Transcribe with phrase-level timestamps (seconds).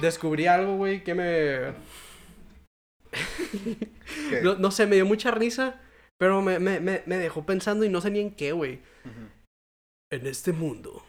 [0.00, 1.74] descubrí algo, güey, que me...
[4.42, 5.80] no, no, sé, me dio mucha risa,
[6.18, 8.80] pero me, me, me, dejó pensando y no sé ni en qué, güey.
[10.10, 11.04] En este mundo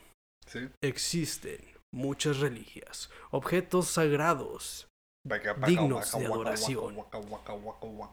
[0.47, 0.69] ¿Sí?
[0.81, 1.59] existen
[1.91, 4.87] muchas religias, objetos sagrados
[5.65, 6.95] dignos de adoración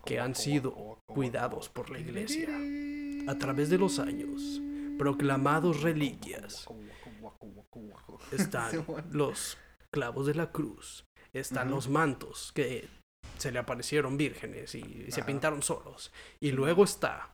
[0.04, 2.48] que han sido cuidados por la iglesia
[3.28, 4.60] a través de los años,
[4.98, 6.66] proclamados reliquias.
[8.32, 9.58] Están los
[9.92, 11.04] clavos de la cruz,
[11.34, 12.88] están los mantos que
[13.38, 17.32] se le aparecieron vírgenes y se pintaron solos, y luego está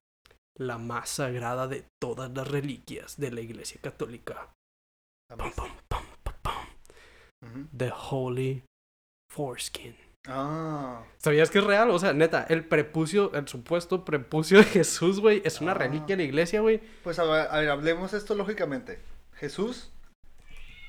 [0.59, 4.51] la más sagrada de todas las reliquias de la iglesia católica.
[7.77, 8.65] The Holy
[9.33, 9.97] Foreskin.
[10.27, 11.05] Ah.
[11.19, 11.91] ¿Sabías que es real?
[11.91, 15.75] O sea, neta, el prepucio, el supuesto prepucio de Jesús, güey, es una Ah.
[15.75, 16.81] reliquia de la iglesia, güey.
[17.05, 18.99] Pues a ver, a ver, hablemos esto lógicamente.
[19.35, 19.93] Jesús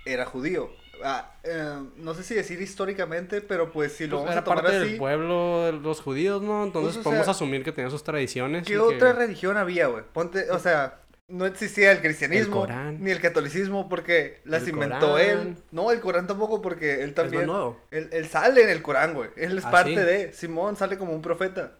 [0.05, 0.71] era judío.
[1.03, 4.43] Ah, eh, no sé si decir históricamente, pero pues si lo Pues vamos era a
[4.43, 4.89] tomar parte así.
[4.89, 6.63] del pueblo de los judíos, ¿no?
[6.63, 8.65] Entonces Pues, o podemos asumir que tenía sus tradiciones.
[8.65, 10.03] ¿Qué que- otra religión había, güey?
[10.13, 13.03] Ponte, o sea, no existía el cristianismo Corán.
[13.03, 15.25] ni el catolicismo porque las El inventó Corán.
[15.29, 15.55] él.
[15.71, 17.41] No, el Corán tampoco porque él Es también.
[17.43, 17.79] más nuevo.
[17.91, 19.29] Él, él sale en el Corán, güey.
[19.37, 19.95] Él es ¿Ah, parte sí?
[20.01, 20.33] de.
[20.33, 21.77] Simón sale como un profeta.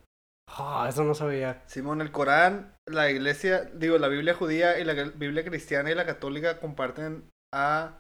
[0.47, 1.61] Ah, eso no sabía.
[1.67, 6.05] Simón, el Corán, la iglesia, digo, la Biblia judía y la Biblia cristiana y la
[6.05, 7.23] católica comparten
[7.53, 7.97] a.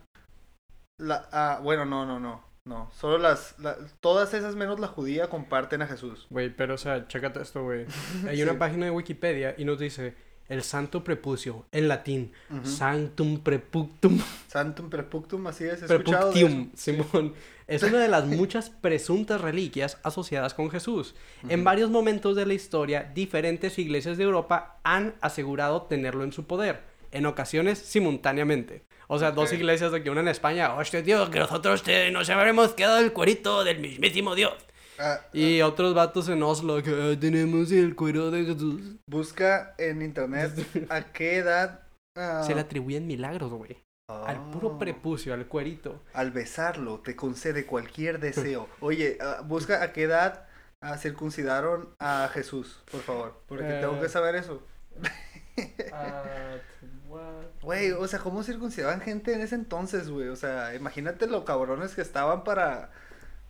[0.99, 2.47] La, a bueno, no, no, no.
[2.65, 6.27] No, solo las, la- Todas esas menos la judía comparten a Jesús.
[6.29, 7.85] Güey, pero o sea, chécate esto, güey.
[8.27, 8.43] Hay Sí.
[8.43, 10.13] una página de Wikipedia y nos dice
[10.49, 12.65] el santo prepucio, en latín, Ujú.
[12.67, 15.81] sanctum prepuctum Santum prepuctum, así es.
[15.83, 17.33] Escuchado de Preputium, Simón.
[17.67, 21.15] Es una de las muchas presuntas reliquias asociadas con Jesús.
[21.47, 26.45] En varios momentos de la historia, diferentes iglesias de Europa han asegurado tenerlo en su
[26.45, 28.83] poder, en ocasiones simultáneamente.
[29.11, 32.29] O sea, dos iglesias de que una en España, hostia, tío, que nosotros te- nos
[32.29, 34.53] habremos quedado el cuerito del mismísimo Dios.
[34.99, 38.81] Ah, Y otros vatos en Oslo que "Ah, tenemos el cuero de Jesús.
[39.07, 40.51] busca en internet
[40.89, 41.81] a qué edad.
[42.17, 43.77] ah, Se le atribuyen milagros, güey.
[44.09, 46.01] Al puro ah, prepucio, al cuerito.
[46.13, 48.67] Al besarlo te concede cualquier deseo.
[48.79, 50.45] Oye, ah, busca a qué edad
[50.81, 53.41] ah, circuncidaron a Jesús, por favor.
[53.47, 54.01] Porque tengo Eh.
[54.01, 54.61] que saber eso.
[57.61, 60.27] Güey, o sea, ¿cómo circuncidaban gente en ese entonces, güey?
[60.29, 62.89] O sea, imagínate lo cabrones que estaban para...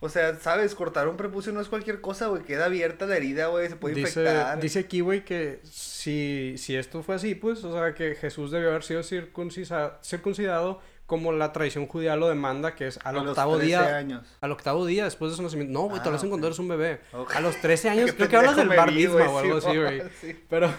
[0.02, 2.42] O sea, sabes, cortar un prepucio no es cualquier cosa, güey.
[2.42, 4.58] Queda abierta la herida, güey, se puede Dice, infectar.
[4.58, 8.70] dice aquí, güey, que si, si esto fue así, pues, o sea, que Jesús debió
[8.70, 13.28] haber sido circuncisa- circuncidado como la tradición judía lo demanda, que es al a los
[13.30, 13.96] octavo 13 día.
[13.96, 14.26] años.
[14.40, 15.72] Al octavo día después de su nacimiento.
[15.74, 17.00] No, güey, te Ah, lo hacen cuando eres un bebé.
[17.34, 19.38] A los 13 años, creo que hablas del pendejo bar me vi, mitzvah güey, o
[19.38, 20.02] algo así, güey.
[20.20, 20.44] sí.
[20.48, 20.72] Pero,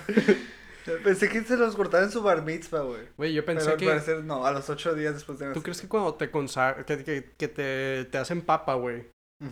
[1.03, 3.01] Pensé que se los cortaban en su bar mitzvah, güey.
[3.17, 3.85] güey, yo pensé Pero al que.
[3.87, 7.03] parecer no, a los ocho días después de ¿Tú crees que cuando te consagran, que,
[7.03, 9.07] que, que te, te hacen papa, güey,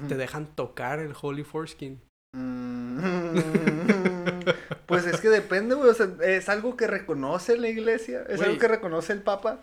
[0.07, 2.01] te dejan tocar el Holy Foreskin?
[2.35, 3.00] Mm,
[4.85, 5.89] Pues es que depende, güey.
[5.89, 8.23] O sea, es algo que reconoce la iglesia.
[8.28, 9.59] Es algo que reconoce el papa.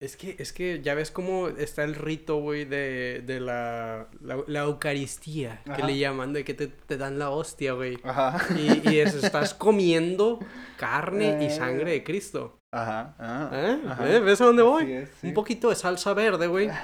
[0.00, 4.44] Es que, es que ya ves cómo está el rito, güey, de, de la, la,
[4.46, 7.98] la Eucaristía, que le llaman, de que te, te dan la hostia, güey.
[8.04, 8.38] Ajá.
[8.56, 10.38] Y, y es- estás comiendo
[10.76, 11.50] carne y Eh.
[11.50, 12.58] sangre de Cristo.
[12.72, 13.16] Ajá.
[13.18, 13.80] ah, ¿Eh?
[13.88, 14.08] ajá.
[14.14, 14.20] ¿Eh?
[14.20, 14.92] ¿Ves a dónde voy?
[14.92, 15.28] es, sí.
[15.28, 16.70] Un poquito de salsa verde, güey.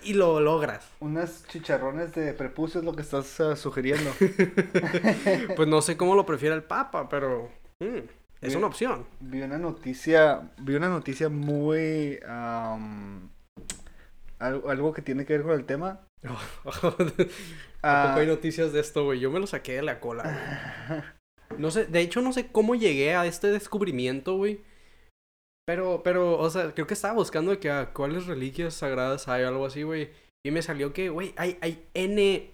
[0.00, 0.88] Y lo logras.
[1.00, 4.12] Unas chicharrones de prepucio es lo que estás ah, sugiriendo.
[5.56, 7.50] Pues no sé cómo lo prefiere el Papa, pero
[7.80, 7.98] mm,
[8.40, 9.06] es una opción.
[9.20, 13.30] vi una noticia, vi una noticia muy am,
[14.38, 16.00] algo, algo que tiene que ver con el tema.
[16.22, 16.28] ¿A
[17.82, 19.20] Ah, poco hay noticias de esto, güey?
[19.20, 21.14] Yo me lo saqué de la cola.
[21.56, 24.60] No sé, de hecho no sé cómo llegué a este descubrimiento, güey.
[25.66, 29.48] Pero, pero, o sea, creo que estaba buscando que ah, cuáles reliquias sagradas hay o
[29.48, 30.10] algo así, güey.
[30.44, 32.50] Y me salió que, güey, hay, hay N,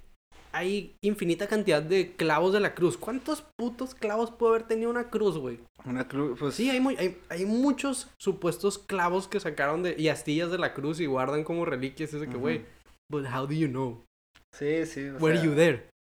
[0.55, 2.97] hay infinita cantidad de clavos de la cruz.
[2.97, 5.61] ¿Cuántos putos clavos puede haber tenido una cruz, güey?
[5.85, 10.09] una cruz, pues Sí, hay, muy, hay, hay muchos supuestos clavos que sacaron de, y
[10.09, 12.15] astillas de la cruz y guardan como reliquias.
[12.15, 12.65] Es de que, güey,
[13.11, 14.03] but how do you know?
[14.53, 15.09] sí, sí.
[15.09, 15.95] o Were sea, you there?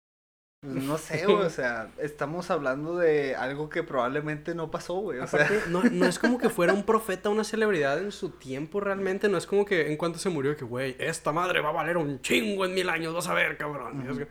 [0.65, 5.19] pues, no sé, güey, o sea, estamos hablando de algo que probablemente no pasó, güey.
[5.19, 8.31] O sea, Aparte, no, no es como que fuera un profeta, una celebridad en su
[8.31, 9.29] tiempo realmente.
[9.29, 11.97] No es como que en cuanto se murió, que, güey, esta madre va a valer
[11.97, 14.27] un chingo en mil años, vas a ver, cabrón.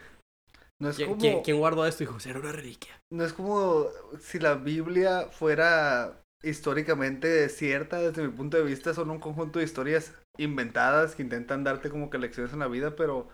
[0.81, 1.99] No es ¿quién, como quién- quién guardó esto?
[2.03, 2.99] Dijo, era una reliquia.
[3.11, 3.87] no es como
[4.19, 9.65] si la Biblia fuera históricamente cierta desde mi punto de vista, son un conjunto de
[9.65, 13.29] historias inventadas que intentan darte como que lecciones en la vida, pero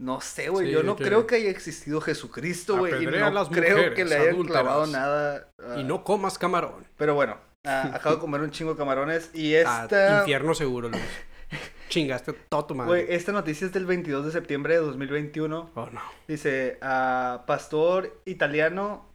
[0.00, 3.30] no sé, güey, Sí, yo no que- creo que haya existido Jesucristo, güey, y no
[3.30, 4.62] las creo que le hayan adúlteras.
[4.62, 5.50] clavado nada.
[5.58, 6.86] ah, Y no comas camarón.
[6.96, 7.36] Pero bueno,
[7.66, 11.02] ah, acabo de comer un chingo de camarones y Ah, esta infierno seguro, Luis.
[11.88, 12.88] Chingaste todo tu madre.
[13.04, 15.70] Güey, esta noticia es del 22 de septiembre de 2021.
[15.74, 16.00] Oh, no.
[16.28, 19.06] Dice, ah, pastor italiano,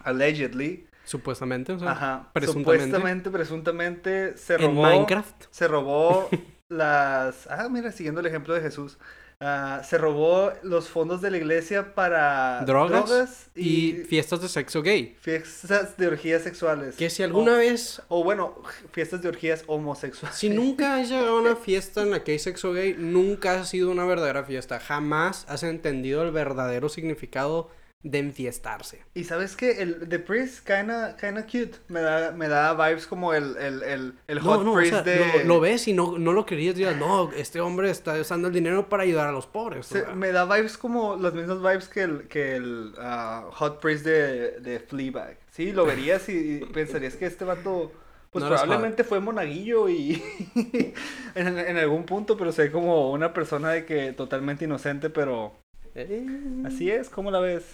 [0.00, 2.84] allegedly, Supuestamente, o sea, ajá, presuntamente.
[2.84, 5.44] supuestamente, presuntamente, se en robó, Minecraft.
[5.50, 6.28] se robó
[6.68, 8.98] las, ah, mira, siguiendo el ejemplo de Jesús,
[9.40, 13.68] ah, se robó los fondos de la iglesia para Drogas Y
[14.00, 15.16] y, fiestas de sexo gay.
[15.20, 16.96] fiestas de orgías sexuales.
[16.96, 18.54] Que si alguna vez, O bueno,
[18.92, 20.36] fiestas de orgías homosexuales.
[20.38, 23.64] si nunca has llegado a una fiesta en la que hay sexo gay, nunca ha
[23.64, 24.80] sido una verdadera fiesta.
[24.80, 27.70] Jamás has entendido el verdadero significado
[28.04, 29.02] de enfiestarse.
[29.14, 31.72] Y sabes que el The Priest kinda, kinda cute.
[31.88, 34.92] Me da, me da vibes como el, el, el, el Hot No, no, o Priest
[34.92, 35.38] sea, de.
[35.40, 36.76] lo, lo ves y no, no lo querías.
[36.76, 39.90] Digas, no, este hombre está usando el dinero para ayudar a los pobres.
[39.90, 43.80] o Se- me da vibes como las mismas vibes que el, que el ah, Hot
[43.80, 45.36] Priest de, de Fleabag.
[45.50, 47.90] Sí, lo verías y, y pensarías que este vato.
[48.30, 50.22] Pues No probablemente fue monaguillo y.
[51.34, 55.52] en, en algún punto, pero ve como una persona de que totalmente inocente, pero.
[55.94, 56.24] Eh,
[56.64, 57.64] Así es, ¿cómo la ves?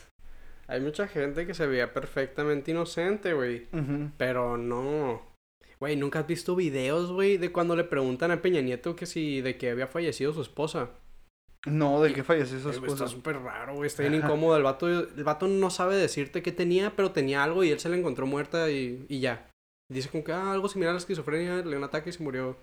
[0.66, 3.66] Hay mucha gente que se veía perfectamente inocente, güey.
[4.16, 5.22] Pero no.
[5.80, 9.40] Güey, ¿nunca has visto videos, güey, de cuando le preguntan a Peña Nieto que si
[9.42, 10.90] de que había fallecido su esposa?
[11.66, 12.92] No, ¿de qué falleció su Eh, esposa?
[13.04, 13.86] Está súper raro, güey.
[13.88, 14.56] Está bien incómodo.
[14.56, 17.88] El vato, el vato no sabe decirte qué tenía, pero tenía algo y él se
[17.88, 19.48] la encontró muerta y, y ya.
[19.90, 22.22] Dice como que ah, algo similar a la esquizofrenia, le dio un ataque y se
[22.22, 22.56] murió.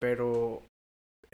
[0.00, 0.62] Pero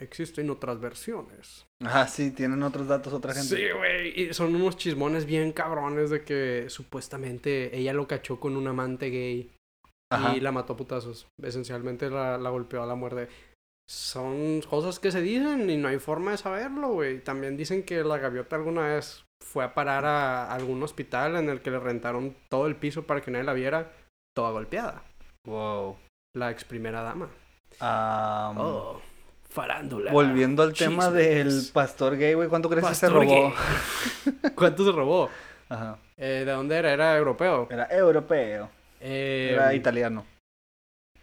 [0.01, 1.65] existen otras versiones.
[1.83, 3.55] Ah, sí, tienen otros datos otra gente.
[3.55, 4.19] Sí, güey.
[4.29, 9.09] Y son unos chismones bien cabrones de que supuestamente ella lo cachó con un amante
[9.09, 9.51] gay
[10.11, 10.35] Ajá.
[10.35, 11.27] y la mató a putazos.
[11.41, 13.29] Esencialmente la, la golpeó a la muerte.
[13.89, 17.21] Son cosas que se dicen y no hay forma de saberlo, güey.
[17.23, 21.61] También dicen que la gaviota alguna vez fue a parar a algún hospital en el
[21.61, 23.91] que le rentaron todo el piso para que nadie la viera,
[24.35, 25.03] toda golpeada.
[25.45, 25.97] Wow.
[26.37, 27.29] La ex primera dama.
[27.79, 29.01] Am, Oh,
[29.51, 30.11] farándula.
[30.11, 33.25] Volviendo al tema del pastor gay, güey, ¿cuánto crees que se robó?
[33.25, 33.53] gay.
[34.55, 35.29] ¿Cuánto se robó?
[35.69, 35.97] Ajá.
[36.17, 36.91] Eh, ¿De dónde era?
[36.93, 37.67] Era europeo.
[37.69, 38.69] Era europeo.
[38.99, 40.25] Eh, Era italiano.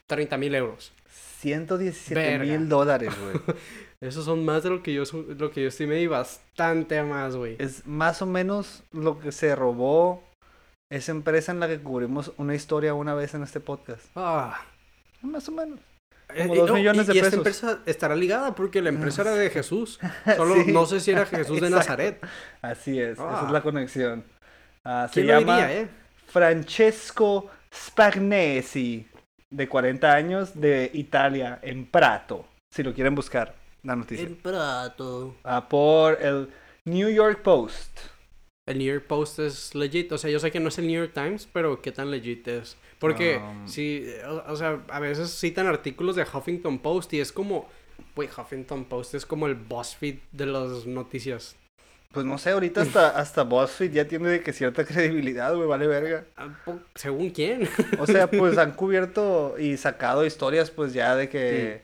[0.06, 0.92] 30 mil euros.
[1.40, 2.44] 117 Verga.
[2.44, 3.56] mil dólares, güey.
[4.00, 7.56] Esos son más de lo que yo, lo que yo estimé y bastante más, güey.
[7.58, 10.22] es más o menos lo que se robó
[10.90, 14.04] esa empresa en la que cubrimos una historia una vez en este podcast.
[14.16, 14.60] Ah.
[15.22, 15.80] Más o menos.
[16.34, 17.38] Eh, Como dos no, millones y- de y esta pesos.
[17.62, 19.98] empresa estará ligada porque la empresa era de Jesús.
[20.36, 20.72] Solo Sí.
[20.72, 21.70] no sé si era Jesús de.
[21.70, 22.20] Nazaret.
[22.60, 23.44] Así es, esa Ah.
[23.46, 24.25] es la conexión.
[24.84, 25.88] Ah, se ¿Quién lo llama diría, eh?
[26.26, 29.06] Francesco Spagnesi,
[29.50, 34.26] de 40 años, de Italia, en Prato, si lo quieren buscar, la noticia.
[34.26, 35.36] El prato.
[35.44, 36.48] Ah, por el
[36.84, 37.98] New York Post.
[38.66, 40.12] El New York Post es legit.
[40.12, 42.46] O sea, yo sé que no es el New York Times, pero ¿qué tan legit
[42.48, 42.76] es?
[42.99, 43.69] Porque, Um.
[43.69, 47.69] sí, o, o sea, a veces citan artículos de Huffington Post y es como,
[48.17, 51.56] güey, Huffington Post es como el BuzzFeed de las noticias.
[52.11, 55.87] Pues no sé, ahorita hasta, hasta BuzzFeed ya tiene de que cierta credibilidad, güey, vale
[55.87, 56.25] verga.
[56.37, 56.49] Ah,
[56.95, 57.69] ¿Según quién?
[57.99, 61.83] O sea, pues han cubierto y sacado historias, pues ya de que,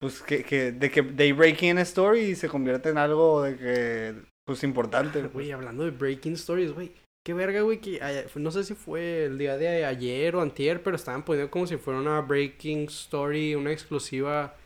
[0.00, 3.42] pues que, que, de que they break in a story y se convierte en algo
[3.42, 4.14] de que,
[4.46, 5.22] pues importante.
[5.22, 6.92] Güey, hablando de Breaking Stories, güey.
[7.28, 10.82] Qué verga, güey, que ayer- no sé si fue el día de ayer o antier,
[10.82, 14.56] pero estaban poniendo como si fuera una Breaking Story, una exclusiva,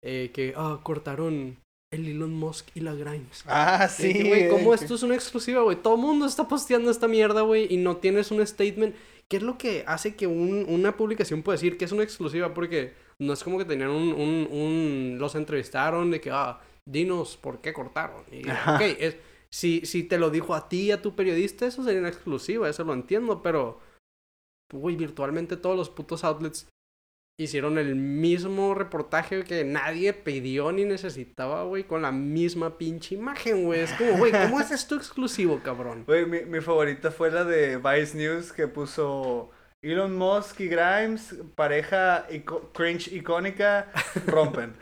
[0.00, 1.56] eh, que, ah, cortaron
[1.92, 3.42] el Elon Musk y la Grimes.
[3.48, 4.28] Ah, sí.
[4.28, 5.76] güey, ¿cómo de esto es una exclusiva, güey?
[5.82, 8.94] Todo el mundo está posteando esta mierda, güey, y no tienes un statement.
[9.28, 12.54] ¿Qué es lo que hace que un- una publicación pueda decir que es una exclusiva?
[12.54, 17.36] Porque no es como que tenían un, un, un- los entrevistaron de que, ah, dinos
[17.36, 18.22] por qué cortaron.
[18.30, 18.76] Y, Ajá.
[18.76, 19.16] ok, es,
[19.54, 22.68] si, si te lo dijo a ti y a tu periodista, eso sería una exclusiva,
[22.68, 23.78] eso lo entiendo, pero,
[24.72, 26.66] güey, virtualmente todos los putos outlets
[27.38, 33.64] hicieron el mismo reportaje que nadie pidió ni necesitaba, güey, con la misma pinche imagen,
[33.64, 33.82] güey.
[33.82, 36.02] Es como, güey, ¿cómo es esto exclusivo, cabrón?
[36.04, 39.52] Güey, mi, mi favorita fue la de Vice News que puso
[39.84, 43.92] Elon Musk y Grimes, pareja ico- cringe icónica,
[44.26, 44.74] rompen.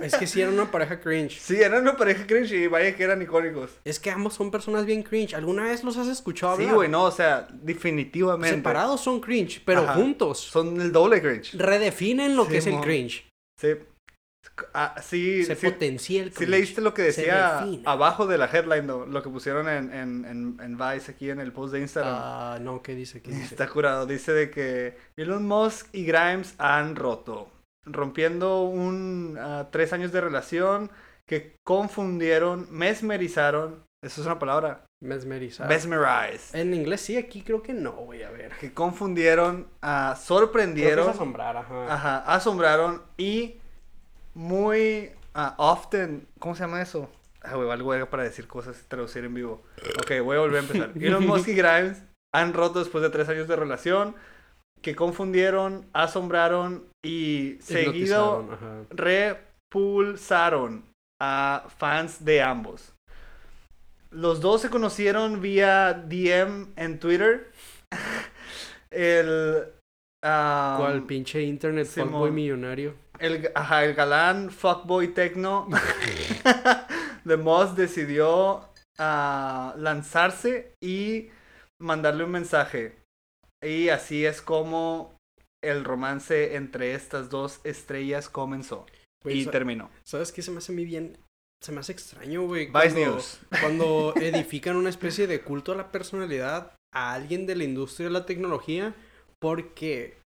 [0.00, 1.40] Es que sí era una pareja cringe.
[1.40, 3.70] sí, eran una pareja cringe y vaya que eran icónicos.
[3.84, 5.34] Es que ambos son personas bien cringe.
[5.34, 6.76] ¿Alguna vez los has escuchado Sí, hablar?
[6.76, 8.56] güey, no, o sea, definitivamente.
[8.56, 9.94] Separados son cringe, pero Ajá.
[9.94, 11.54] juntos Son el doble cringe.
[11.54, 13.26] redefinen lo que es el cringe.
[13.60, 13.74] Sí.
[14.74, 16.50] Ah, sí, Se sí, potencia el sí cringe.
[16.50, 19.06] leíste lo que decía abajo de la headline, ¿no?
[19.06, 22.14] lo que pusieron en, en, en, en Vice aquí en el post de Instagram.
[22.18, 23.22] Ah, no, ¿qué dice?
[23.22, 23.54] ¿Qué dice?
[23.54, 24.06] Está curado.
[24.06, 27.50] Dice de que Elon Musk y Grimes han roto,
[27.84, 30.90] rompiendo un ah, tres años de relación
[31.26, 33.84] que confundieron, mesmerizaron.
[34.04, 34.84] Eso es una palabra.
[35.00, 35.68] Mesmerizar.
[35.68, 36.58] Mesmerize.
[36.60, 38.52] En inglés sí, aquí creo que no, güey, a ver.
[38.60, 41.92] Que confundieron, ah, Creo que es sorprendieron, asombrar, ajá.
[41.92, 43.61] ajá, asombraron y
[44.34, 47.10] muy ah, often, ¿cómo se llama eso?
[47.42, 49.62] Ah, güey, algo era para decir cosas y traducir en vivo.
[49.98, 50.92] Ok, voy a volver a empezar.
[51.00, 52.02] Elon Musk y Grimes
[52.34, 54.14] han roto después de tres años de relación
[54.80, 58.84] que confundieron, asombraron y seguido ajá.
[58.90, 60.84] repulsaron
[61.20, 62.92] a fans de ambos.
[64.10, 67.50] Los dos se conocieron vía DM en Twitter.
[68.90, 69.68] El.
[70.22, 72.94] ah, ¿Cuál pinche internet fuckboy millonario?
[73.18, 75.68] El, ajá, el galán fuckboy tecno
[77.24, 81.28] de Moss decidió ah, lanzarse y
[81.80, 82.96] mandarle un mensaje.
[83.62, 85.16] Y así es como
[85.62, 88.86] el romance entre estas dos estrellas comenzó
[89.24, 89.90] y terminó.
[90.04, 91.16] ¿Sabes qué se me hace mí bien?
[91.62, 92.66] Se me hace extraño, güey.
[92.66, 93.40] Vice cuando- News.
[93.60, 98.12] Cuando edifican una especie de culto a la personalidad a alguien de la industria de
[98.12, 98.94] la tecnología,
[99.38, 100.18] porque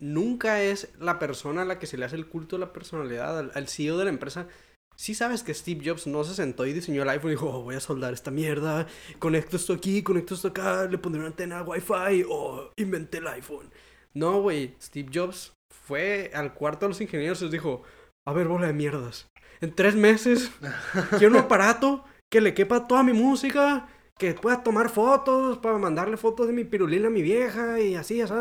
[0.00, 3.38] nunca es la persona a la que se le hace el culto a la personalidad,
[3.38, 4.48] al, al CEO de la empresa.
[4.96, 7.62] Sí sabes que Steve Jobs no se sentó y diseñó el iPhone y dijo, "Oh,
[7.62, 8.86] voy a soldar esta mierda,
[9.18, 13.70] conecto esto aquí, conecto esto acá, le pondré una antena Wi-Fi, o inventé el iPhone.
[14.12, 17.82] No, güey, Steve Jobs fue al cuarto de los ingenieros y les dijo,
[18.26, 19.28] a ver, bola de mierdas.
[19.60, 20.50] En tres meses
[21.18, 23.88] quiero un aparato que le quepa toda mi música,
[24.20, 28.20] que pueda tomar fotos para mandarle fotos de mi pirulina a mi vieja y así,
[28.20, 28.34] así.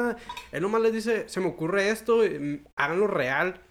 [0.52, 3.62] Él nomás les dice, se me ocurre esto, mm, háganlo real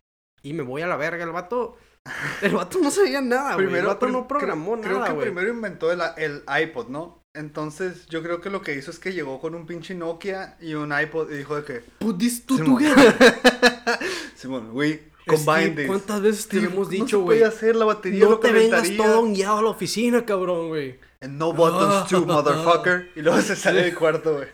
[0.43, 1.23] y me voy a la verga.
[1.23, 1.77] El vato,
[2.43, 3.73] el vato no sabía nada, güey.
[3.75, 5.27] El vato no programó creo, creo nada, que güey.
[5.27, 7.23] primero inventó el, el iPod, ¿no?
[7.35, 10.73] Entonces yo creo que lo que hizo es que llegó con un pinche Nokia y
[10.75, 11.81] un iPod y dijo de que...
[11.99, 12.83] Put this two Simón.
[12.83, 13.15] together.
[14.35, 15.87] Simón, we combine Steve.
[15.87, 17.38] ¿Cuántas veces te Steve, hemos no dicho, se güey?
[17.38, 20.99] puede hacer la batería No lo te vengas todo hongueado a la oficina, cabrón, güey.
[21.21, 23.11] And no buttons too, motherfucker.
[23.17, 24.49] Y luego se sale del cuarto, güey.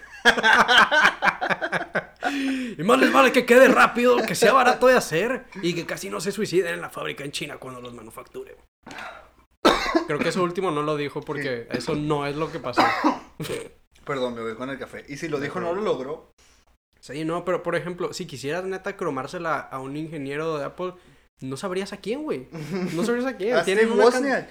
[2.79, 6.09] Y más les vale que quede rápido, que sea barato de hacer y que casi
[6.09, 8.57] no se suiciden en la fábrica en China cuando los manufacture.
[10.07, 12.83] Creo que eso último no lo dijo porque eso no es lo que pasó.
[14.05, 15.05] Perdón, me voy con el café.
[15.09, 16.33] Y si lo dijo, no lo logró.
[17.01, 20.95] Sí, no, pero por ejemplo, si quisieras neta cromársela a un ingeniero de Apple,
[21.41, 22.49] no sabrías a quién, güey.
[22.95, 23.57] No sabrías a quién.
[23.65, 24.49] Tienen una can-.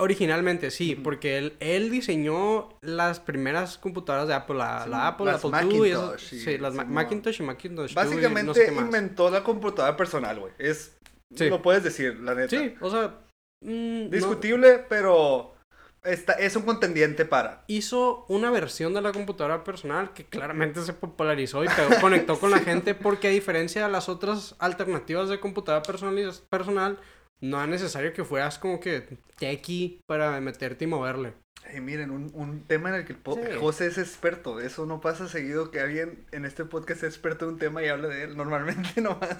[0.00, 5.26] Originalmente, sí, porque él, él diseñó las primeras computadoras de Apple, la, Sí, la Apple,
[5.26, 6.74] las la Apple II y esas- Macintosh y- sí, las.
[6.74, 10.52] Macintosh y Macintosh II y no sé Básicamente inventó la computadora personal, güey.
[10.58, 10.96] Es...
[11.34, 11.48] Sí.
[11.48, 12.48] Lo puedes decir, la neta.
[12.58, 13.14] Sí, o sea,
[13.62, 15.54] mm, no- Discutible, pero...
[16.02, 17.62] Está, es un contendiente para.
[17.66, 22.50] hizo una versión de la computadora personal que claramente se popularizó y pegó- conectó con
[22.50, 26.98] la gente porque a diferencia de las otras alternativas de computadora personaliz- personal,
[27.40, 31.32] no es necesario que fueras como que techie para meterte y moverle.
[31.72, 33.58] Hey, miren, un, un tema en el que el Sí.
[33.60, 34.60] José es experto.
[34.60, 37.88] Eso no pasa seguido que alguien en este podcast sea experto en un tema y
[37.88, 38.36] hable de él.
[38.36, 39.36] Normalmente nomás.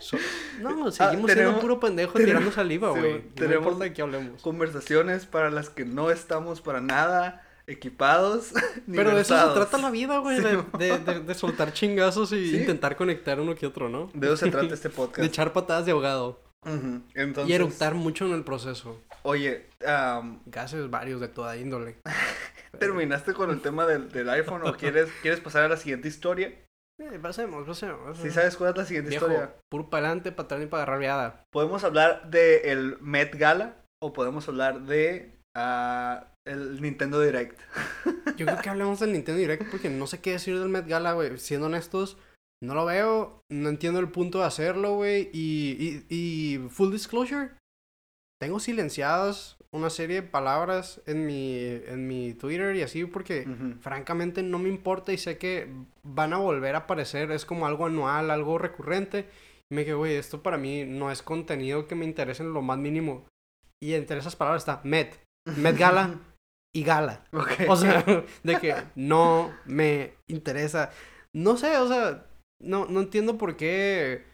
[0.00, 0.18] So-
[0.60, 3.12] no, seguimos Ah, tenemos- siendo puro pendejo tenemos- tirando saliva, sí, güey.
[3.22, 4.42] No tenemos- de qué hablemos.
[4.42, 8.52] Conversaciones para las que no estamos para nada equipados.
[8.88, 11.72] ni Pero de eso se trata la vida, güey, Sí, de, de- de- de soltar
[11.72, 14.10] chingazos y intentar conectar uno que otro, ¿no?
[14.12, 15.26] De eso se trata este De podcast.
[15.26, 16.42] echar patadas de ahogado.
[16.64, 17.02] Ujú.
[17.14, 19.00] Entonces, Y eructar mucho en el proceso.
[19.22, 21.96] Oye, am, Gases varios de toda índole.
[22.78, 26.48] ¿terminaste con el tema del, del iPhone o quieres, quieres pasar a la siguiente historia?
[27.00, 28.18] Eh, pasemos, pasemos.
[28.18, 29.54] Si sabes cuál es la siguiente Viejo, historia.
[29.70, 31.44] puro para adelante, para atrás y para agarrar viada.
[31.50, 37.58] Podemos hablar de el Met Gala o podemos hablar de ah, el Nintendo Direct.
[38.36, 41.14] Yo creo que hablemos del Nintendo Direct porque no sé qué decir del Met Gala,
[41.14, 41.38] güey.
[41.38, 42.18] Siendo honestos,
[42.62, 45.30] no lo veo, no entiendo el punto de hacerlo, güey.
[45.32, 47.50] Y, y, y full disclosure,
[48.40, 53.46] tengo silenciadas una serie de palabras en mi, en mi Twitter y así porque
[53.80, 57.86] francamente no me importa y sé que van a volver a aparecer, es como algo
[57.86, 59.28] anual, algo recurrente.
[59.70, 62.62] Y me dije, güey, esto para mí no es contenido que me interese en lo
[62.62, 63.26] más mínimo.
[63.80, 65.20] Y entre esas palabras está Met,
[65.56, 66.18] Met Gala
[66.74, 67.24] y Gala.
[67.68, 70.90] O sea, de que no me interesa.
[71.32, 72.26] No sé, o sea,
[72.60, 74.24] no, no entiendo por qué.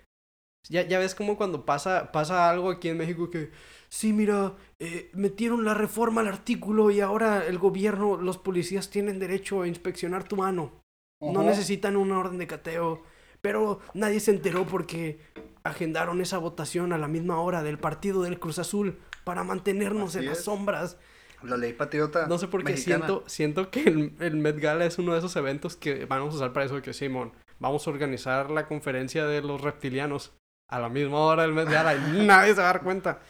[0.68, 3.52] Ya, ya ves como cuando pasa, pasa algo aquí en México que,
[3.88, 9.20] sí, mira, eh, metieron la reforma al artículo y ahora el gobierno, los policías tienen
[9.20, 10.72] derecho a inspeccionar tu mano.
[11.20, 13.02] No necesitan una orden de cateo.
[13.40, 15.20] Pero nadie se enteró porque
[15.62, 20.18] agendaron esa votación a la misma hora del partido del Cruz Azul para mantenernos Así
[20.18, 20.44] en las es.
[20.44, 20.98] sombras.
[21.42, 22.26] La ley patriota.
[22.26, 23.06] No sé por qué mexicana.
[23.06, 26.36] siento, siento que el, el Met Gala es uno de esos eventos que vamos a
[26.38, 30.32] usar para eso de que Simón, vamos a organizar la conferencia de los reptilianos
[30.70, 33.20] a la misma hora del Met Gala y nadie se va a dar cuenta.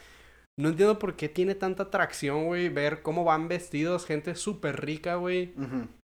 [0.59, 5.15] No entiendo por qué tiene tanta atracción, güey, ver cómo van vestidos gente súper rica,
[5.15, 5.53] güey,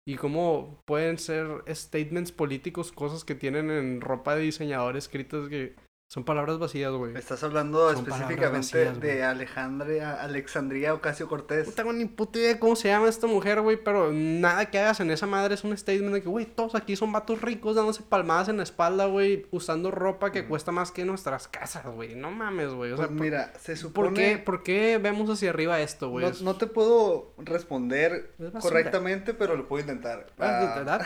[0.05, 5.75] y cómo pueden ser statements políticos, cosas que tienen en ropa de diseñador escritas que
[6.13, 7.17] Son palabras vacías, güey.
[7.17, 11.65] Estás hablando Son específicamente vacías, de Alejandria, Alexandria Ocasio Cortés.
[11.65, 14.77] No tengo ni puta idea de cómo se llama esta mujer, güey, pero nada que
[14.77, 17.75] hagas en esa madre es un statement de que, güey, todos aquí son vatos ricos
[17.75, 22.13] dándose palmadas en la espalda, güey, usando ropa que cuesta más que nuestras casas, güey.
[22.13, 22.91] No mames, güey.
[22.91, 24.05] O sea, Pues mira, se ¿por, supone...
[24.10, 26.25] ¿por qué, ¿por qué vemos hacia arriba esto, güey?
[26.25, 30.27] No, Es- no te puedo responder correctamente, pero lo puedo intentar.
[30.38, 31.00] Ah.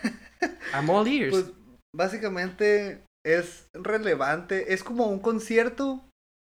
[0.72, 1.32] I'm all ears.
[1.34, 1.52] pues
[1.94, 6.04] básicamente es relevante, es como un concierto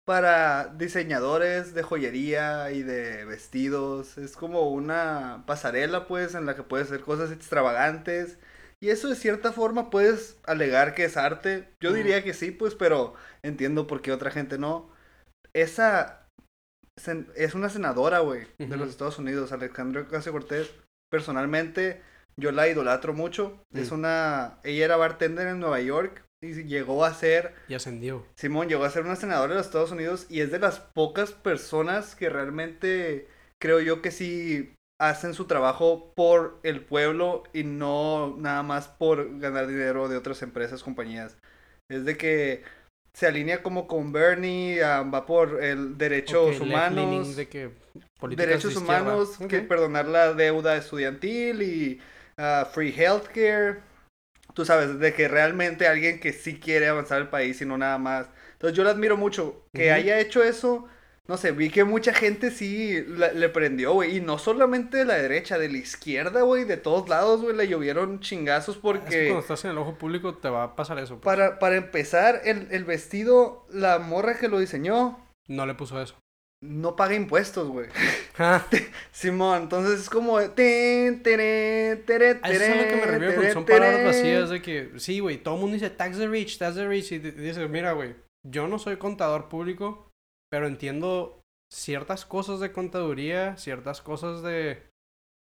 [0.05, 6.63] para diseñadores de joyería y de vestidos, es como una pasarela pues en la que
[6.63, 8.39] puedes hacer cosas extravagantes
[8.79, 11.97] y eso de cierta forma puedes alegar que es arte, yo Ujú.
[11.97, 14.89] diría que sí pues, pero entiendo por qué otra gente no.
[15.53, 16.27] Esa
[17.35, 20.71] es una senadora, güey, de los Estados Unidos, Alexandria Ocasio Cortés.
[21.09, 22.01] Personalmente,
[22.37, 23.63] yo la idolatro mucho.
[23.73, 23.95] Es Mm.
[23.95, 24.59] una.
[24.63, 27.53] Ella era bartender en Nueva York y llegó a ser.
[27.67, 28.25] Y ascendió.
[28.35, 31.31] Simón llegó a ser una senadora de los Estados Unidos y es de las pocas
[31.31, 33.27] personas que realmente
[33.59, 39.39] creo yo que sí hacen su trabajo por el pueblo y no nada más por
[39.39, 41.37] ganar dinero de otras empresas, compañías.
[41.89, 42.63] Es de que
[43.13, 47.71] se alinea como con Bernie, va por el derechos Ok, humanos de que
[48.35, 52.01] derechos de humanos, que perdonar la deuda estudiantil y
[52.37, 53.88] ah, free healthcare.
[54.59, 57.97] Tú sabes, de que realmente alguien que sí quiere avanzar el país y no nada
[57.97, 58.27] más.
[58.53, 59.93] Entonces yo le admiro mucho que Ujú.
[59.95, 60.85] haya hecho eso.
[61.29, 64.17] No sé, vi que mucha gente sí la- le prendió, güey.
[64.17, 66.65] Y no solamente de la derecha, de la izquierda, güey.
[66.65, 67.55] De todos lados, güey.
[67.55, 69.25] Le llovieron chingazos Es que porque...
[69.27, 71.21] cuando estás en el ojo público te va a pasar eso.
[71.21, 71.23] pues.
[71.23, 76.15] Para, para empezar, el, el vestido, la morra que lo diseñó, No le puso eso.
[76.61, 77.87] No paga impuestos, güey.
[78.41, 78.65] Ah,
[79.11, 80.39] Simón, entonces es como...
[82.53, 85.55] eso es lo que me refiero, porque son palabras vacías de que, sí, güey, todo
[85.55, 88.15] el mundo dice tax the rich, tax the rich, y di- dices, mira, güey,
[88.49, 90.07] yo no soy contador público,
[90.49, 94.83] pero entiendo ciertas cosas de contaduría, ciertas cosas de,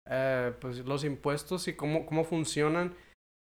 [0.09, 2.93] eh, pues, los impuestos y cómo, cómo funcionan.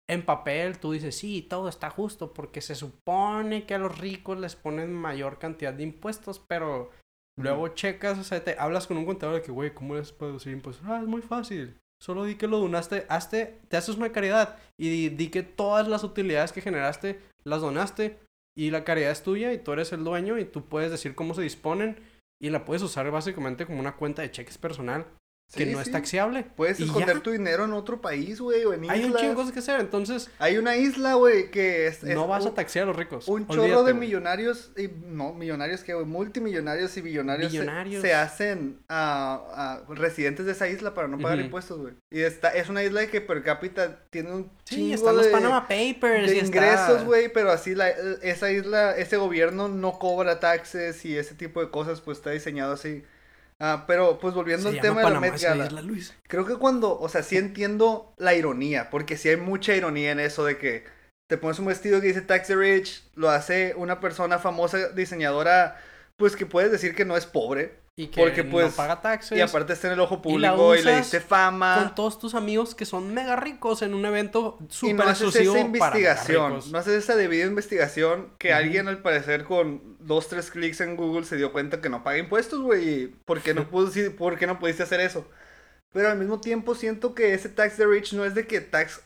[0.10, 4.40] En papel, tú dices, sí, todo está justo, porque se supone que a los ricos
[4.40, 6.90] les ponen mayor cantidad de impuestos, pero
[7.38, 10.34] Luego checas, o sea, te hablas con un contador de que, güey, ¿cómo les puedo
[10.34, 10.86] decir impuestos?
[10.88, 11.78] Ah, es muy fácil.
[12.02, 15.88] Solo di que lo donaste, hazte, te haces una caridad y di, di que todas
[15.88, 18.20] las utilidades que generaste las donaste
[18.58, 21.34] y la caridad es tuya y tú eres el dueño y tú puedes decir cómo
[21.34, 21.98] se disponen
[22.42, 25.06] y la puedes usar básicamente como una cuenta de cheques personal
[25.54, 25.92] que Sí, no es sí.
[25.92, 26.46] taxiable.
[26.56, 27.24] Puedes esconder ya.
[27.24, 29.22] tu dinero en otro país, güey, o en Hay un islas.
[29.22, 32.04] chingo de cosas que hacer, entonces Hay una isla, güey, que es...
[32.04, 33.28] es no vas un, a taxiar a los ricos.
[33.28, 38.02] Un chorro de millonarios, y no, millonarios que, güey, multimillonarios y billonarios, se- Billonarios.
[38.02, 41.94] Se, hacen a residentes de esa isla para no pagar impuestos, güey.
[42.10, 45.32] Y está, es una isla que per cápita tiene un Sí, chingo están los de...
[45.32, 46.30] Panama Papers.
[46.30, 51.16] de y ingresos, güey, pero así la, esa isla, ese gobierno no cobra taxes y
[51.18, 53.04] ese tipo de cosas, pues está diseñado así.
[53.60, 56.14] Ah, pero pues volviendo Se al tema de la Met Gala, Luis.
[56.28, 60.20] creo que cuando, o sea, sí entiendo la ironía, porque sí hay mucha ironía en
[60.20, 60.84] eso de que
[61.28, 65.82] te pones un vestido que dice Taxi Rich, lo hace una persona famosa diseñadora,
[66.18, 69.38] pues que puedes decir que no es pobre, Y que Porque, no pues, paga taxes.
[69.38, 71.78] y aparte está en el ojo público y, le diste fama.
[71.80, 75.56] con todos tus amigos que son mega ricos en un evento súper no haces exclusivo
[75.56, 76.72] esa para mega investigación, ricos.
[76.72, 81.26] no haces esa debida investigación que alguien al parecer con dos, tres clics en Google
[81.26, 83.08] se dio cuenta que no paga impuestos, güey.
[83.24, 85.26] ¿Por qué no, pudo, sí, ¿Por qué no pudiste hacer eso?
[85.94, 89.04] Pero al mismo tiempo siento que ese tax de rich no es de que tax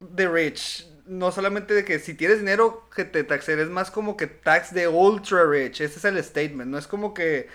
[0.00, 0.84] de rich.
[1.06, 4.74] No solamente de que si tienes dinero que te taxen, es más como que tax
[4.74, 5.80] de ultra rich.
[5.80, 6.68] Ese es el statement.
[6.68, 7.48] No es como que...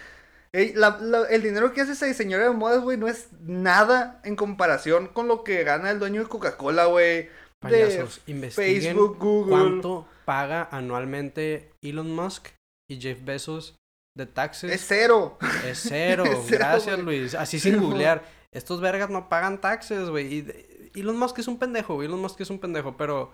[0.54, 4.20] Ey, la- la- el dinero que hace esa diseñadora de modas, güey, no es nada
[4.26, 7.24] en comparación con lo que gana el dueño de Coca-Cola, güey.
[7.24, 9.52] De Payasos, investiguen Facebook, Google.
[9.52, 12.48] cuánto paga anualmente Elon Musk
[12.90, 13.76] y Jeff Bezos
[14.18, 14.72] de taxes.
[14.72, 15.38] Es cero.
[15.66, 16.24] Es cero.
[16.28, 17.00] Es cero, Gracias.
[17.00, 17.36] Luis.
[17.36, 18.24] Así sin googlear.
[18.52, 20.34] Estos vergas no pagan taxes, güey.
[20.34, 22.08] Y de- Elon Musk es un pendejo, güey.
[22.08, 23.32] Elon Musk es un pendejo, pero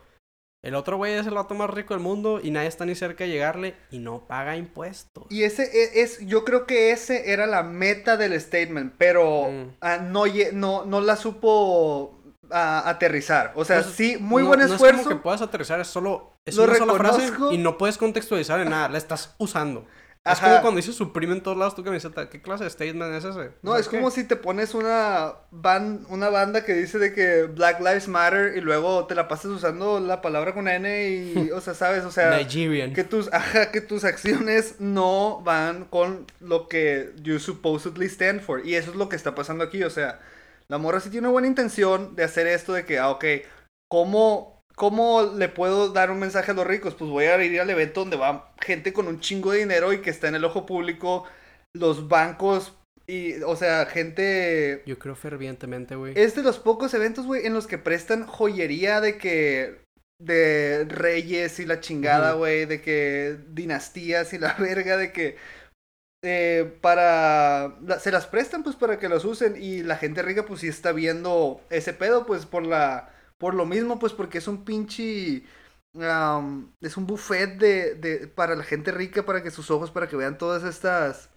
[0.67, 3.23] el otro güey es el vato más rico del mundo y nadie está ni cerca
[3.23, 5.25] de llegarle y no paga impuestos.
[5.29, 9.75] Y ese e- es, yo creo que ese era la meta del statement, pero Mm.
[9.81, 12.13] ah, no, no, no la supo
[12.51, 13.53] ah, aterrizar.
[13.55, 15.03] O sea, Pues, sí, muy no- buen No es esfuerzo.
[15.03, 16.33] como que puedas aterrizar, es solo.
[16.45, 19.85] Es Lo una sola frase y no puedes contextualizar en nada, la estás usando.
[20.33, 22.29] Es como cuando dices suprime en todos lados tu camiseta.
[22.29, 23.51] ¿Qué clase de statement es ese?
[23.61, 27.13] No, O sea, es como si te pones una, ban- una banda que dice de
[27.13, 31.51] que Black Lives Matter y luego te la pasas usando la palabra con N y,
[31.51, 32.93] o sea, sabes, o sea, Nigerian.
[32.93, 38.65] que tus, ajá, que tus acciones no van con lo que you supposedly stand for.
[38.65, 40.19] Y eso es lo que está pasando aquí, o sea,
[40.67, 43.25] la morra sí tiene una buena intención de hacer esto de que, ah, ok,
[43.89, 46.95] ¿cómo, ¿cómo le puedo dar un mensaje a los ricos?
[46.95, 50.01] Pues voy a ir al evento donde va gente con un chingo de dinero y
[50.01, 51.25] que está en el ojo público,
[51.75, 52.73] los bancos
[53.07, 54.83] y, o sea, gente...
[54.85, 56.13] Yo creo fervientemente, güey.
[56.15, 59.81] Es de los pocos eventos, güey, en los que prestan joyería de que...
[60.19, 65.37] De reyes y la chingada, güey, de que dinastías y la verga, de que
[66.23, 70.45] eh, para la- se las prestan pues para que los usen y la gente rica
[70.45, 74.47] pues sí está viendo ese pedo pues por la por lo mismo pues porque es
[74.47, 75.43] un pinche
[76.01, 80.07] am, es un buffet de, de para la gente rica para que sus ojos para
[80.07, 81.29] que vean todas estas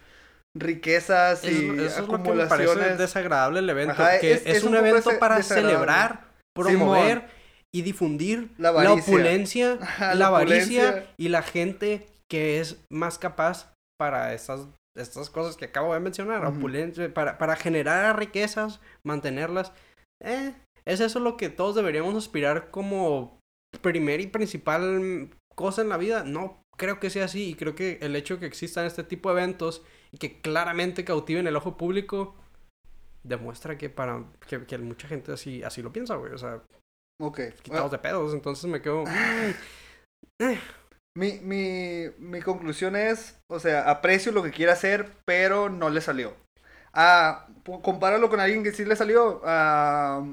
[0.55, 3.93] riquezas Eso, y eso es lo que me parece acumulaciones desagradable el evento.
[3.93, 7.29] Ajá, que es- es, es un, evento para celebrar, promover
[7.73, 11.13] y difundir La opulencia, Ajá, la, avaricia opulencia.
[11.17, 16.45] y la gente que es más capaz para estas, estas cosas que acabo de mencionar.
[16.45, 19.71] Opulencia, para, para generar riquezas, mantenerlas.
[20.21, 20.53] Eh,
[20.85, 23.39] es eso lo que todos deberíamos aspirar como
[23.81, 26.23] primer y principal cosa en la vida.
[26.23, 29.29] No creo que sea así y creo que el hecho de que existan este tipo
[29.33, 32.35] de eventos y que claramente cautiven el ojo público
[33.23, 36.63] demuestra que para que, que mucha gente así así lo piensa, güey, o sea,
[37.21, 37.39] Ok.
[37.61, 39.03] quitados de pedos, entonces me quedo
[41.15, 45.99] Mi, mi, mi conclusión es, o sea, aprecio lo que quiere hacer, pero no le
[45.99, 46.33] salió.
[46.93, 47.47] Ah,
[47.83, 49.41] compáralo con alguien que sí le salió.
[49.43, 50.25] Ah,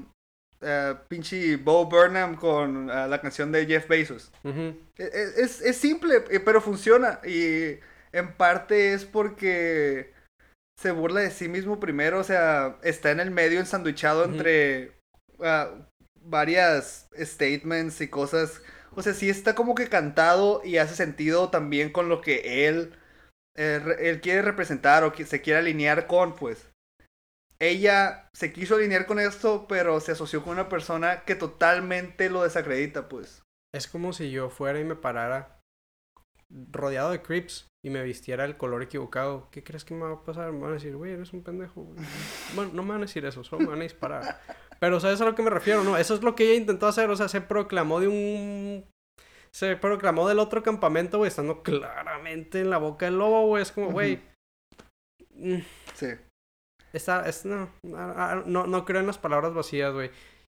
[0.61, 4.31] ah, pinche Bo Burnham con ah, la canción de Jeff Bezos.
[4.97, 7.19] E- e- Es, es simple, eh, pero funciona.
[7.25, 7.79] Y
[8.11, 10.13] en parte es porque
[10.79, 12.19] se burla de sí mismo primero.
[12.19, 14.93] O sea, está en el medio ensanduchado entre
[15.41, 15.71] ah,
[16.21, 18.61] varias statements y cosas.
[18.95, 22.93] O sea, sí está como que cantado y hace sentido también con lo que él,
[23.55, 26.68] eh, él quiere representar o que se quiere alinear con, pues.
[27.61, 32.43] Ella se quiso alinear con esto, pero se asoció con una persona que totalmente lo
[32.43, 33.43] desacredita, pues.
[33.75, 35.59] Es como si yo fuera y me parara
[36.71, 39.49] rodeado de creeps y me vistiera el color equivocado.
[39.51, 40.51] ¿Qué crees que me va a pasar?
[40.51, 41.83] Me van a decir, güey, eres un pendejo.
[41.83, 41.99] güey".
[42.55, 44.41] Bueno, no me van a decir eso, solo me van a disparar.
[44.79, 45.83] Pero ¿sabes a lo que me refiero?
[45.83, 47.09] No, eso es lo que ella intentó hacer.
[47.09, 48.85] O sea, se proclamó de un...
[49.51, 53.63] Se proclamó del otro campamento, güey, estando claramente en la boca del lobo, güey.
[53.63, 54.21] Es como, güey...
[55.93, 56.15] Sí.
[56.93, 60.09] Está, es, no, no, no creo en las palabras vacías, güey.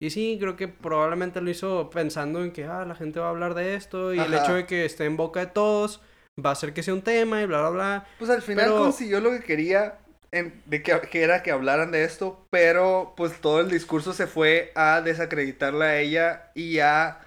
[0.02, 3.30] Y sí, creo que probablemente lo hizo pensando en que, ah, la gente va a
[3.30, 6.00] hablar de esto y el hecho de que esté en boca de todos
[6.42, 8.06] va a hacer que sea un tema y bla, bla, bla.
[8.18, 9.98] Pues al final Pero- consiguió lo que quería,
[10.32, 14.26] en- de que, que era que hablaran de esto, pero pues todo el discurso se
[14.26, 17.18] fue a desacreditarla a ella y a,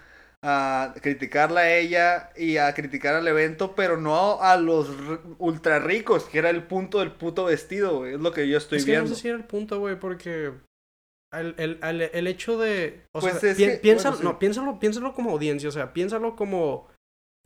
[0.46, 4.90] a criticarla a ella y a criticar al evento, pero no a los
[5.40, 8.80] ultra ricos, que era el punto del puto vestido, güey, es lo que yo estoy
[8.80, 9.10] es que viendo.
[9.10, 10.52] no sé si era el punto, güey, porque
[11.32, 13.04] el, el, el, el hecho de...
[13.14, 14.34] O Pues sea, es pi- que- piénsalo, bueno, sí.
[14.34, 16.90] no, piénsalo, piénsalo como audiencia, o sea, piénsalo como...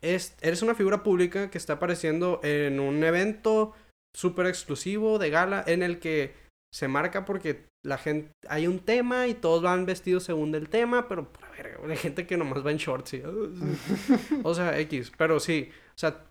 [0.02, 3.74] Es, eres una figura pública que está apareciendo en un evento
[4.14, 6.34] súper exclusivo de gala en el que
[6.72, 11.08] se marca porque la gente hay un tema y todos van vestidos según del tema,
[11.08, 13.22] pero a ver, hay gente que nomás va en shorts y,
[14.42, 16.24] o sea, X, pero sí, o sea,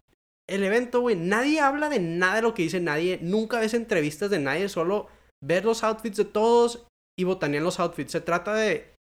[0.50, 4.30] el evento, güey, nadie habla de nada de lo que dice nadie, nunca ves entrevistas
[4.30, 5.08] de nadie, solo
[5.44, 6.88] ver los outfits de todos
[7.20, 8.12] y botanear los outfits.
[8.12, 8.96] Se trata de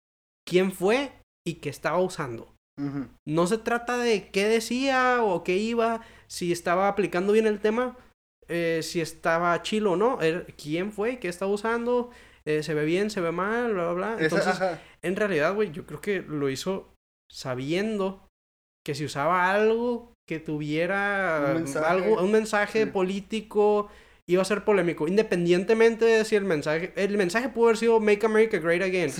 [0.48, 1.12] quién fue
[1.46, 2.54] y qué estaba usando.
[3.24, 7.96] No se trata de qué decía o qué iba, si estaba aplicando bien el tema,
[8.48, 12.10] eh, si estaba chilo o no, er- quién fue, qué estaba usando,
[12.44, 14.60] eh, se ve bien, se ve mal, bla, bla, Entonces,
[15.02, 16.92] en realidad, güey, yo creo que lo hizo
[17.30, 18.26] sabiendo
[18.86, 21.86] que si usaba algo que tuviera Un mensaje.
[21.86, 22.90] algo, un mensaje Sí.
[22.90, 23.88] político,
[24.26, 25.06] iba a ser polémico.
[25.08, 29.10] Independientemente de si el mensaje, el mensaje pudo haber sido Make America Great Again.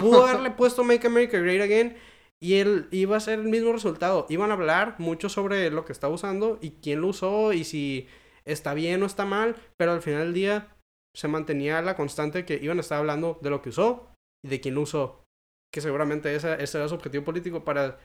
[0.00, 1.96] Pudo haberle puesto Make America Great Again
[2.40, 4.26] y él iba a ser el mismo resultado.
[4.28, 8.06] Iban a hablar mucho sobre lo que estaba usando y quién lo usó y si
[8.44, 10.76] está bien o está mal, pero al final del día
[11.14, 14.60] se mantenía la constante que iban a estar hablando de lo que usó y de
[14.60, 15.24] quién lo usó.
[15.72, 17.98] Que seguramente ese, ese era su objetivo político para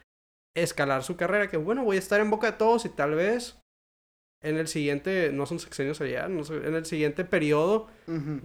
[0.55, 1.47] escalar su carrera.
[1.47, 3.59] Que bueno, voy a estar en boca de todos y tal vez
[4.43, 7.87] en el siguiente, no son sexenios allá, no sé, en el siguiente periodo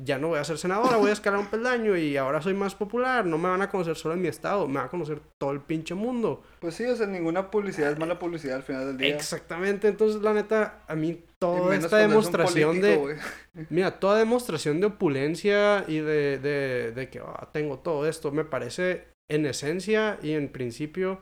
[0.02, 2.74] ya no voy a ser senadora, voy a escalar un peldaño y ahora soy más
[2.74, 3.24] popular.
[3.26, 5.61] No me van a conocer solo en mi estado, me va a conocer todo el
[5.61, 6.42] pinche mundo.
[6.61, 9.14] Pues sí, o sea, ninguna publicidad es mala publicidad al final del día.
[9.14, 13.66] Exactamente, entonces la neta, a mí toda esta demostración político, de...
[13.70, 18.44] Mira, toda demostración de opulencia y de, de, de que "Ah, tengo todo esto, me
[18.44, 21.20] parece en esencia y en principio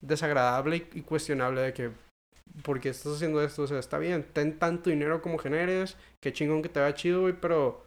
[0.00, 1.90] desagradable y cuestionable de que,
[2.62, 3.62] ¿por qué estás haciendo esto?
[3.62, 7.22] O sea, está bien, ten tanto dinero como generes, qué chingón que te va chido,
[7.22, 7.86] güey, pero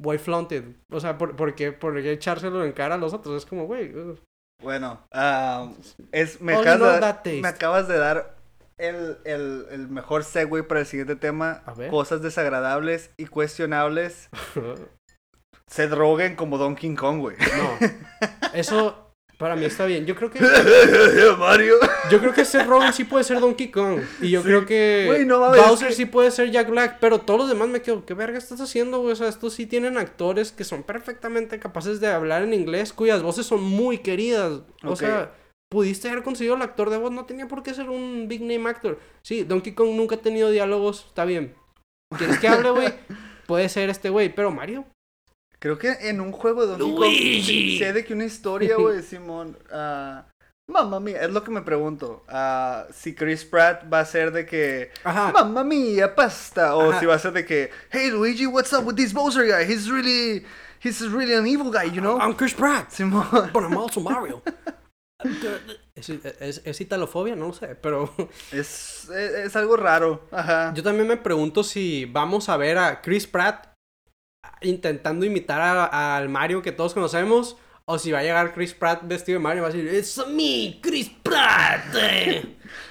[0.00, 0.64] why flaunt it?
[0.90, 3.36] O sea, ¿por, por, qué, ¿por qué echárselo en cara a los otros?
[3.42, 3.94] Es como, güey.
[3.94, 4.16] uh,
[4.62, 5.72] Bueno, ah,
[6.12, 7.40] es, me, you acabas de, dar- taste.
[7.40, 8.36] me acabas de dar
[8.78, 11.62] el, el, el mejor segue para el siguiente tema.
[11.66, 11.90] A ver.
[11.90, 14.28] Cosas desagradables y cuestionables.
[15.66, 17.36] Seth Rogen como Donkey Kong, güey.
[17.38, 17.88] no.
[18.54, 19.07] Eso
[19.38, 20.04] para mí está bien.
[20.04, 20.40] Yo creo que
[21.38, 21.74] Mario.
[22.10, 24.46] yo creo que Seth Rogen sí puede ser Donkey Kong y yo Sí.
[24.48, 27.80] creo que Güey, no Bowser sí puede ser Jack Black, pero todos los demás me
[27.80, 29.12] quedo, ¿qué verga estás haciendo, güey?
[29.12, 33.22] O sea, estos sí tienen actores que son perfectamente capaces de hablar en inglés, cuyas
[33.22, 34.60] voces son muy queridas.
[34.84, 35.32] O sea,
[35.70, 38.68] pudiste haber conseguido el actor de voz, no tenía por qué ser un big name
[38.68, 38.98] actor.
[39.22, 41.54] Sí, Donkey Kong nunca ha tenido diálogos, está bien.
[42.16, 42.88] ¿Quieres que hable, güey?
[43.46, 44.84] Puede ser este güey, pero Mario.
[45.60, 47.78] Creo que en un juego de Donkey Luigi.
[47.78, 49.56] Kong sé de que una historia, güey, Simón.
[49.72, 50.24] ah,
[50.70, 52.24] mamma mía, es lo que me pregunto.
[52.28, 54.90] ah, si Chris Pratt va a ser de que.
[55.04, 55.32] Ajá.
[55.32, 56.76] Mamma mía, pasta.
[56.76, 57.00] O Ajá.
[57.00, 57.70] si va a ser de que.
[57.90, 59.64] Hey Luigi, what's up with this Bowser guy?
[59.64, 60.44] He's really.
[60.80, 62.18] He's really an evil guy, you know?
[62.20, 62.90] I'm Chris Pratt.
[62.92, 63.26] Simón.
[63.52, 64.42] But I'm also Mario.
[65.96, 67.34] ¿Es, es, es italofobia?
[67.34, 68.14] No lo sé, pero
[68.52, 69.10] Es, es,
[69.46, 70.28] es algo raro.
[70.30, 70.72] Ajá.
[70.74, 73.66] yo también me pregunto si vamos a ver a Chris Pratt
[74.62, 79.00] intentando imitar a- al Mario que todos conocemos o si va a llegar Chris Pratt
[79.04, 81.84] vestido de Mario y va a decir It's me, Chris Pratt.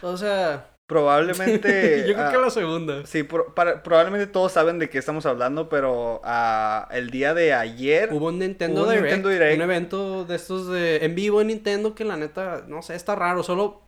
[0.01, 2.03] o sea, Probablemente.
[2.08, 3.06] yo creo ah, que la segunda.
[3.06, 8.10] Sí, para- probablemente todos saben de qué estamos hablando, pero ah, el día de ayer.
[8.13, 9.56] Hubo un Nintendo, Hubo un Direct, Nintendo Direct.
[9.58, 13.15] un evento de estos de en vivo en Nintendo que la neta, no sé, está
[13.15, 13.87] raro, solo ah,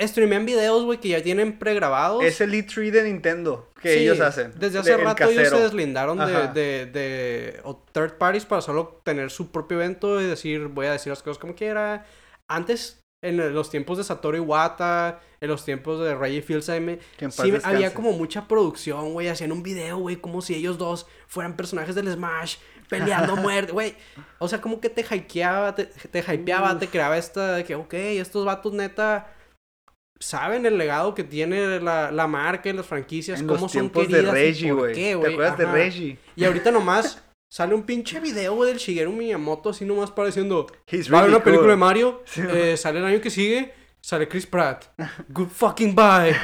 [0.00, 2.24] streamean videos, güey, que ya tienen pregrabados.
[2.24, 4.52] Es el E3 de Nintendo que Sí, ellos hacen.
[4.56, 6.46] Desde de- hace el rato ellos se deslindaron de, Ajá.
[6.48, 10.92] de, de o third parties para solo tener su propio evento y decir, voy a
[10.92, 12.06] decir las cosas como quiera.
[12.48, 16.96] Antes, en los tiempos de Satoru Iwata, en los tiempos de Reggie en
[17.30, 17.66] paz sí descanse.
[17.66, 21.94] había como mucha producción, güey, hacían un video, güey, como si ellos dos fueran personajes
[21.94, 22.56] del Smash,
[22.88, 23.94] peleando muerte, güey.
[24.38, 27.94] O sea, como que te hypeaba, te, te hypeaba, te creaba esta de que, ok,
[27.94, 29.30] estos vatos neta
[30.24, 33.90] saben el legado que tiene la, la marca y las franquicias, En cómo los son
[33.90, 34.94] queridas de y Reggie, güey.
[34.94, 35.66] ¿Te acuerdas de.
[35.66, 36.18] Reggie?
[36.34, 40.66] Y ahorita nomás sale un pinche video, güey, del Shigeru Miyamoto así nomás pareciendo...
[40.86, 41.76] He's Va a haber really una película de.
[41.76, 42.42] Mario, Sí.
[42.48, 44.86] eh, sale el año que sigue, sale Chris Pratt.
[45.28, 46.34] Good fucking bye.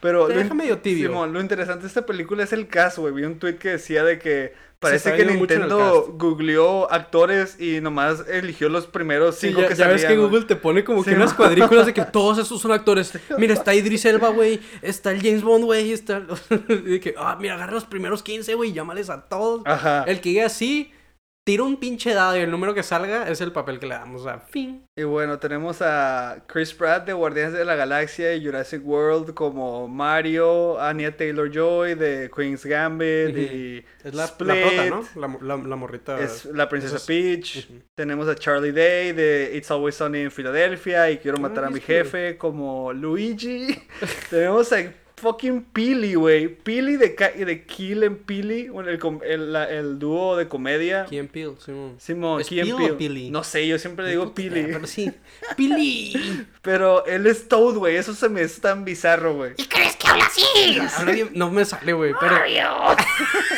[0.00, 1.08] Pero Te lo deja medio tibio.
[1.08, 3.12] Simón, lo interesante de esta película es el caso, güey.
[3.14, 8.68] Vi un tweet que decía de que parece que Nintendo googleó actores y nomás eligió
[8.68, 10.30] los primeros Sí, cinco ya, que ya ves salían, que güey.
[10.30, 13.12] Google te pone como Sí, que unas cuadrículas de que todos esos son actores.
[13.38, 14.60] Mira, está Idris Elba, güey.
[14.82, 15.92] Está el James Bond, güey.
[15.92, 16.20] Está...
[16.68, 18.72] de que, ah, mira, agarra los primeros 15, güey.
[18.72, 19.62] Llámales a todos.
[19.64, 20.04] Ajá.
[20.06, 20.92] El que llegue así,
[21.48, 24.20] tira un pinche dado y el número que salga es el papel que le damos.
[24.20, 24.84] O sea, fin.
[24.94, 29.88] Y bueno, tenemos a Chris Pratt de Guardianes de la Galaxia y Jurassic World como
[29.88, 35.08] Mario, Anya Taylor-Joy de Queen's Gambit y Es la, la Split, prota, ¿no?
[35.18, 36.20] La, mo- la, la morrita.
[36.20, 37.68] Es la princesa Esa es- Peach.
[37.94, 41.70] Tenemos a Charlie Day de It's Always Sunny en Filadelfia y Quiero matar a Ah,
[41.70, 43.68] mi jefe como Luigi.
[44.28, 46.48] tenemos a fucking Pili, güey.
[46.48, 47.08] Pili de,
[47.44, 51.04] de Kill en Pili, bueno, el, el, la- el dúo de comedia.
[51.08, 51.96] Key and Peele, Simón.
[51.98, 52.94] Simón, ¿Es and Peele.
[52.94, 53.30] Pili?
[53.30, 54.62] No sé, yo siempre digo Pili.
[54.64, 55.12] Pero sí.
[55.56, 56.46] Pili.
[56.62, 57.96] Pero él es Toad, güey.
[57.96, 59.52] Eso se me es tan bizarro, güey.
[59.56, 60.42] ¿Y crees que habla así?
[60.96, 62.14] Habla bien- No me sale, güey.
[62.18, 62.32] Pero.
[62.38, 62.66] Mario.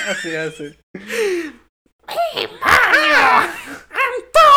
[0.09, 0.79] Así hace.
[2.07, 2.49] Mario.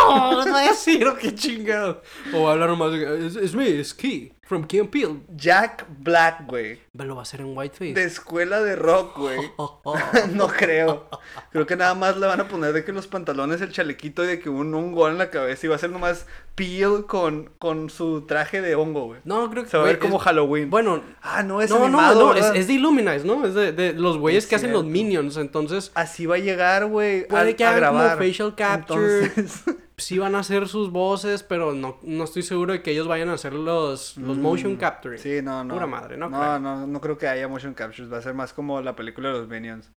[0.06, 2.02] No, no es Ciro, qué chingado.
[2.34, 3.28] O hablar nomás de.
[3.28, 4.34] Es, es me, es Key.
[4.46, 5.22] From and Peele.
[5.38, 6.78] Jack Black, güey.
[6.94, 7.94] Lo va a hacer en Whiteface.
[7.94, 9.40] De escuela de rock, güey.
[9.56, 9.98] Oh, oh.
[10.34, 11.08] no creo.
[11.52, 14.28] Creo que nada más le van a poner de que los pantalones, el chalequito y
[14.28, 15.66] de que un hongo en la cabeza.
[15.66, 19.22] Y va a ser nomás Peel con, con su traje de hongo, güey.
[19.24, 19.70] No, creo que.
[19.70, 20.70] Se va a ver como es- Halloween.
[20.70, 22.56] Bueno, ah, no, es no, no, animado, no, es, ¿verdad?
[22.58, 23.46] es de Illuminize, ¿no?
[23.46, 25.38] Es de, de los güeyes Es que hacen los minions.
[25.38, 29.24] Entonces, Así va a llegar, güey, a, Puede que hagan como facial capture.
[29.24, 29.64] Entonces,
[29.98, 33.30] sí van a hacer sus voces, pero no, no estoy seguro de que ellos vayan
[33.30, 35.20] a hacer los, los motion capturing.
[35.20, 35.74] Mm, sí, no, no.
[35.74, 36.60] Pura madre, no No, creo.
[36.60, 38.12] no, no creo que haya motion captures.
[38.12, 39.92] Va a ser más como la película de los Minions.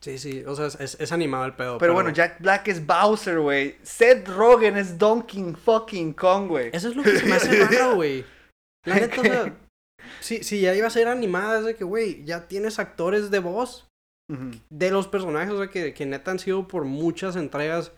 [0.00, 1.78] Sí, sí, o sea, es, es animado el pedo.
[1.78, 3.76] Pero, bueno, Jack Black es Bowser, güey.
[3.82, 6.70] Seth Rogen es Donkey fucking Kong, güey.
[6.72, 8.24] Eso es lo que se me hace raro, güey.
[8.84, 9.56] La neta, o sea,
[10.20, 13.38] si, si ya iba a ser animada, es de que, güey, ya tienes actores de
[13.38, 13.88] voz
[14.70, 17.92] de los personajes, o sea, que, que neta han sido por muchas entregas.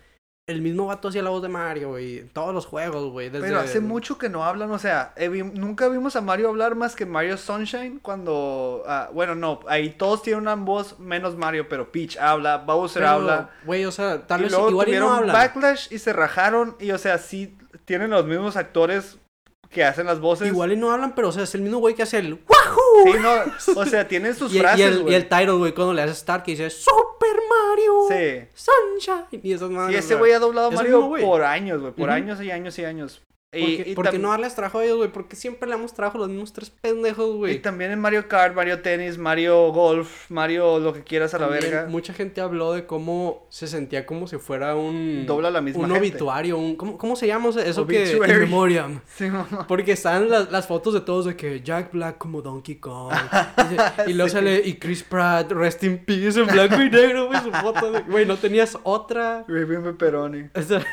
[0.49, 2.25] El mismo vato hacía la voz de Mario, güey.
[2.33, 3.29] Todos los juegos, güey.
[3.29, 3.47] Desde...
[3.47, 6.75] Pero hace mucho que no hablan, o sea, eh, vi- nunca vimos a Mario hablar
[6.75, 8.83] más que Mario Sunshine cuando...
[8.87, 13.13] ah, bueno, no, ahí todos tienen una voz menos Mario, pero Peach habla, Bowser Pero,
[13.13, 13.51] habla.
[13.67, 15.35] Güey, o sea, tal y vez luego igual y no hablan.
[15.35, 19.19] backlash y se rajaron y, o sea, sí tienen los mismos actores
[19.70, 20.48] que hacen las voces.
[20.48, 23.12] Igual y no hablan, pero o sea, es el mismo güey que hace el ¡Wahoo!
[23.12, 25.12] Sí, no, o sea, tienen sus y, y frases, el, güey.
[25.12, 28.48] y el title, güey, cuando le hace Start, que dice Super Mario Sí.
[28.54, 29.40] Sunshine.
[29.42, 31.92] Y esas Y madres, o ese güey ha doblado Mario mismo por años, güey.
[31.92, 33.22] Por años y años y años.
[33.51, 35.11] ¿Por Y, qué, y por qué tam- no darles trabajo a ellos, güey?
[35.11, 37.63] Porque siempre le damos trabajo a los mismos tres pendejos, y güey.
[37.63, 41.65] también en Mario Kart, Mario Tenis, Mario Golf, Mario lo que quieras a la También
[41.73, 41.87] verga.
[41.89, 45.25] Mucha gente habló de cómo se sentía como si fuera un...
[45.27, 45.99] Dobla la misma Un gente.
[46.09, 46.77] obituario, un...
[46.77, 48.03] ¿Cómo, cómo se llama eso que...
[48.11, 48.33] Obituary.
[48.35, 49.01] In memoriam.
[49.17, 49.67] Sí, mamá.
[49.67, 53.15] Porque están las, las fotos de todos de que Jack Black como Donkey Kong.
[54.07, 54.35] Y, y luego Sí.
[54.35, 57.93] sale y Chris Pratt, Rest in Peace, en blanco y negro, güey, su foto.
[57.93, 59.45] de- Güey, no tenías otra.
[59.49, 60.51] Raven Pepperoni.
[60.55, 60.85] O sea,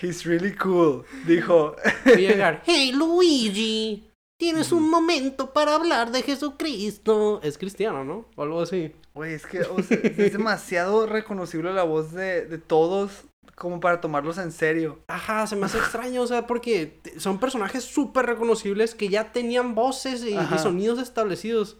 [0.00, 1.04] He's really cool.
[1.26, 1.76] Dijo.
[2.16, 2.62] llegar.
[2.66, 7.40] Hey Luigi, tienes un momento para hablar de Jesucristo.
[7.42, 8.26] Es cristiano, ¿no?
[8.36, 8.92] O algo así.
[9.14, 14.00] Güey, es que o sea, es demasiado reconocible la voz de, de todos como para
[14.00, 15.00] tomarlos en serio.
[15.08, 19.74] Ajá, se me hace extraño, o sea, porque son personajes súper reconocibles que ya tenían
[19.74, 21.78] voces y, sonidos establecidos.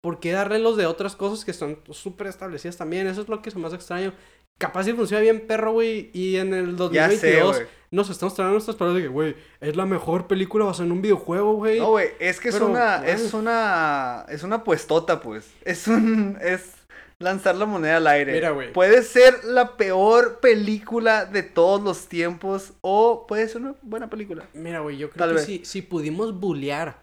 [0.00, 3.06] ¿Por qué darle los de otras cosas que están súper establecidas también?
[3.06, 4.12] Eso es lo que se me hace extraño.
[4.62, 7.68] Capaz si funciona bien, perro, güey, y en el Ya sé, 2022 güey.
[7.90, 11.02] nos estamos trayendo nuestras palabras de que, güey, es la mejor película basada en un
[11.02, 11.80] videojuego, güey.
[11.80, 13.10] No, güey, es que es una, güey.
[13.10, 15.50] es una, es una puestota, pues.
[15.64, 16.74] Es un, es
[17.18, 18.32] lanzar la moneda al aire.
[18.32, 18.72] Mira, güey.
[18.72, 24.44] Puede ser la peor película de todos los tiempos o puede ser una buena película.
[24.54, 25.44] Mira, güey, yo creo Tal que vez.
[25.44, 27.01] si, si pudimos bullear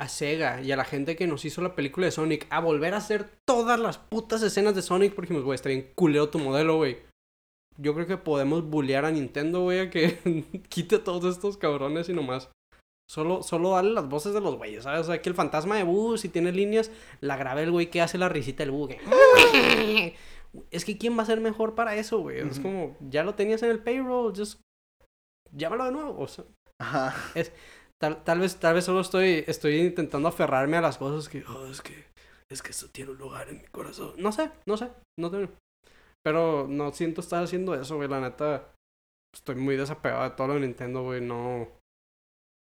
[0.00, 2.94] a Sega y a la gente que nos hizo la película de Sonic a volver
[2.94, 6.38] a hacer todas las putas escenas de Sonic porque dijimos, güey, está bien culero tu
[6.38, 6.98] modelo, güey.
[7.78, 12.08] Yo creo que podemos bullear a Nintendo, güey, a que quite a todos estos cabrones
[12.08, 12.50] y nomás.
[13.10, 15.00] Solo, solo darle las voces de los güeyes, ¿sabes?
[15.00, 18.00] O sea, que el fantasma de Boo, si tiene líneas, la grabe el güey que
[18.00, 18.88] hace la risita del Boo.
[18.88, 19.00] que-
[20.70, 22.38] Es que ¿quién va a ser mejor para eso, güey?
[22.40, 24.60] Es como, ya lo tenías en el payroll, just
[25.52, 26.18] llámalo de nuevo.
[26.20, 26.44] O sea,
[26.80, 27.14] Ajá.
[28.00, 31.66] Tal, tal vez, tal vez solo estoy, estoy intentando aferrarme a las cosas que, "Oh,
[31.66, 32.06] es que,
[32.50, 34.14] es que eso tiene un lugar en mi corazón.
[34.16, 35.50] No sé, no sé, no tengo.
[36.24, 38.72] Pero no siento estar haciendo eso, güey, la neta.
[39.34, 41.68] Estoy muy desapegado de todo lo de Nintendo, güey, no.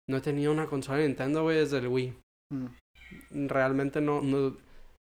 [0.09, 2.13] No he tenido una consola de Nintendo, güey, desde el Wii.
[2.53, 3.47] Mm.
[3.47, 4.57] Realmente no, no.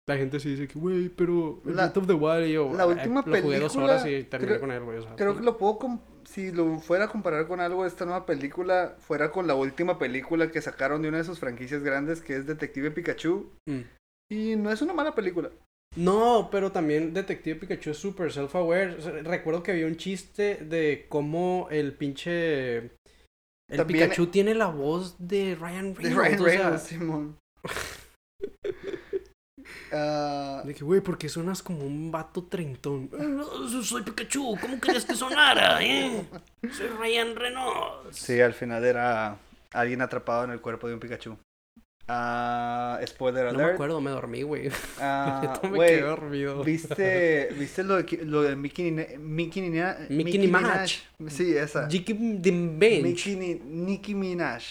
[0.08, 2.84] La gente sí dice que, güey, pero La- Breath of the Wild, y yo, la
[2.84, 4.98] "Ay, última lo jugué dos película, horas y terminé creo- con él, güey.
[4.98, 5.80] o sea, Creo que lo puedo,
[6.26, 9.98] si lo fuera a comparar con algo de esta nueva película, fuera con la última
[9.98, 13.50] película que sacaron de una de sus franquicias grandes que es Detective Pikachu.
[13.68, 13.80] mm.
[14.32, 15.52] Y no es una mala película.
[15.96, 18.98] No, pero también Detective Pikachu es super self-aware.
[18.98, 22.78] O sea, recuerdo que había un chiste de cómo el pinche...
[23.70, 26.16] El También- Pikachu tiene la voz de Ryan De Reynolds.
[26.18, 27.38] Ryan o sea, Reynolds, Simón.
[29.92, 33.10] Ah, de que, güey, porque suenas como un vato treintón.
[33.12, 36.26] No, soy Pikachu, ¿cómo querías que sonara, eh?
[36.72, 38.18] Soy Ryan Reynolds.
[38.18, 39.38] sí, al final era
[39.72, 41.38] alguien atrapado en el cuerpo de un Pikachu.
[42.08, 43.74] Ah, spoiler No me alert.
[43.76, 44.70] acuerdo, me dormí, güey.
[45.00, 46.62] Ah, me quedé dormido.
[46.64, 50.92] ¿Viste, ¿Viste lo de, lo de Mickey, Mickey, Nina- Mickey Minaj.
[51.30, 51.88] Sí, esa.
[51.88, 53.04] Jiki Bench.
[53.04, 54.64] Nicki, Ni- Nicki Minaj.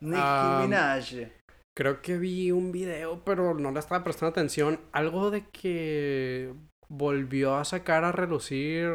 [0.00, 1.14] Nicki Minaj.
[1.76, 4.80] Creo que vi un video, pero no le estaba prestando atención.
[4.92, 6.52] Algo de que
[6.88, 8.92] volvió a sacar a relucir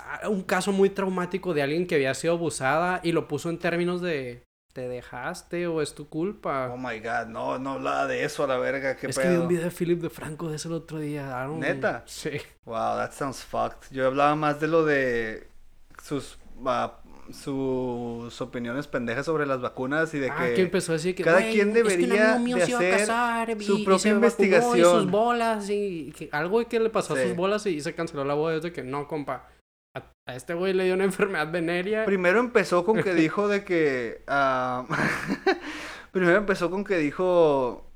[0.00, 3.58] ah, un caso muy traumático de alguien que había sido abusada y lo puso en
[3.58, 6.70] términos de te dejaste o es tu culpa.
[6.72, 9.28] Oh my god, no, no hablaba de eso a la verga, qué es que vi
[9.28, 9.42] pedo.
[9.42, 11.46] un video de Philip de Franco de ese el otro día.
[11.46, 12.02] ¿Neta?
[12.06, 12.30] Sí.
[12.64, 13.90] Wow, that sounds fucked.
[13.90, 15.46] Yo hablaba más de lo de
[16.02, 17.01] sus ah,
[17.32, 21.22] sus opiniones pendejas sobre las vacunas y de ah, que, que empezó a decir que
[21.24, 23.98] cada "Güey, quien es que debería amigo mío de hacer casar y- su y propia
[23.98, 25.10] se vacunó Y sus investigación".
[25.10, 28.56] bolas y que algo que le pasó a sus bolas y se canceló la boda.
[28.56, 29.48] Es de que no, compa.
[29.94, 32.04] A, a este güey le dio una enfermedad venérea.
[32.06, 34.22] Primero empezó con que dijo de que.
[34.26, 34.86] ah,
[36.12, 37.90] primero empezó con que dijo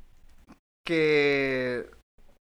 [0.84, 1.90] que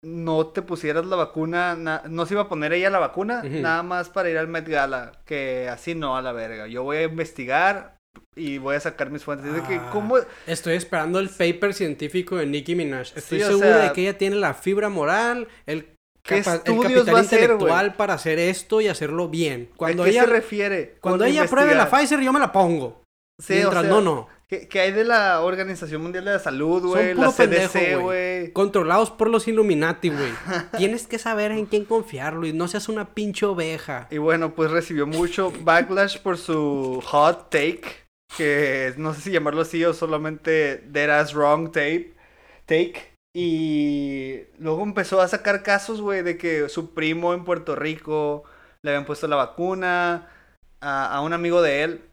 [0.04, 3.82] no te pusieras la vacuna, na- no se iba a poner ella la vacuna, nada
[3.82, 6.66] más para ir al Met Gala, que así no a la verga.
[6.68, 7.96] Yo voy a investigar
[8.36, 9.50] y voy a sacar mis fuentes.
[9.66, 9.90] Que, Ah.
[9.92, 10.16] ¿cómo?
[10.46, 13.12] Estoy esperando el paper científico de Nicki Minaj.
[13.16, 16.80] Estoy Sí, seguro sea- de que ella tiene la fibra moral, el, ¿Qué capa- el
[16.80, 19.70] capital hacer, intelectual para hacer esto y hacerlo bien.
[19.76, 20.96] Cuando ¿A qué ella, se refiere?
[21.00, 21.90] cuando ella pruebe la?
[21.90, 23.02] Pfizer, yo me la pongo.
[23.40, 24.28] Sí, o Mientras sea, no, no.
[24.48, 27.14] ¿Qué, qué hay de la Organización Mundial de la Salud, güey?
[27.14, 27.94] La CDC, güey.
[27.96, 28.52] güey.
[28.52, 30.32] Controlados por los Illuminati, güey.
[30.76, 32.54] Tienes que saber en quién confiar, Luis.
[32.54, 34.08] No seas una pinche oveja.
[34.10, 37.82] Y bueno, pues recibió mucho backlash por su hot take,
[38.36, 42.14] que no sé si llamarlo así o solamente dead ass wrong tape,
[42.66, 43.16] take.
[43.34, 48.44] Y luego empezó a sacar casos, güey, de que su primo en Puerto Rico
[48.82, 50.28] le habían puesto la vacuna
[50.80, 52.07] a, a un amigo de él.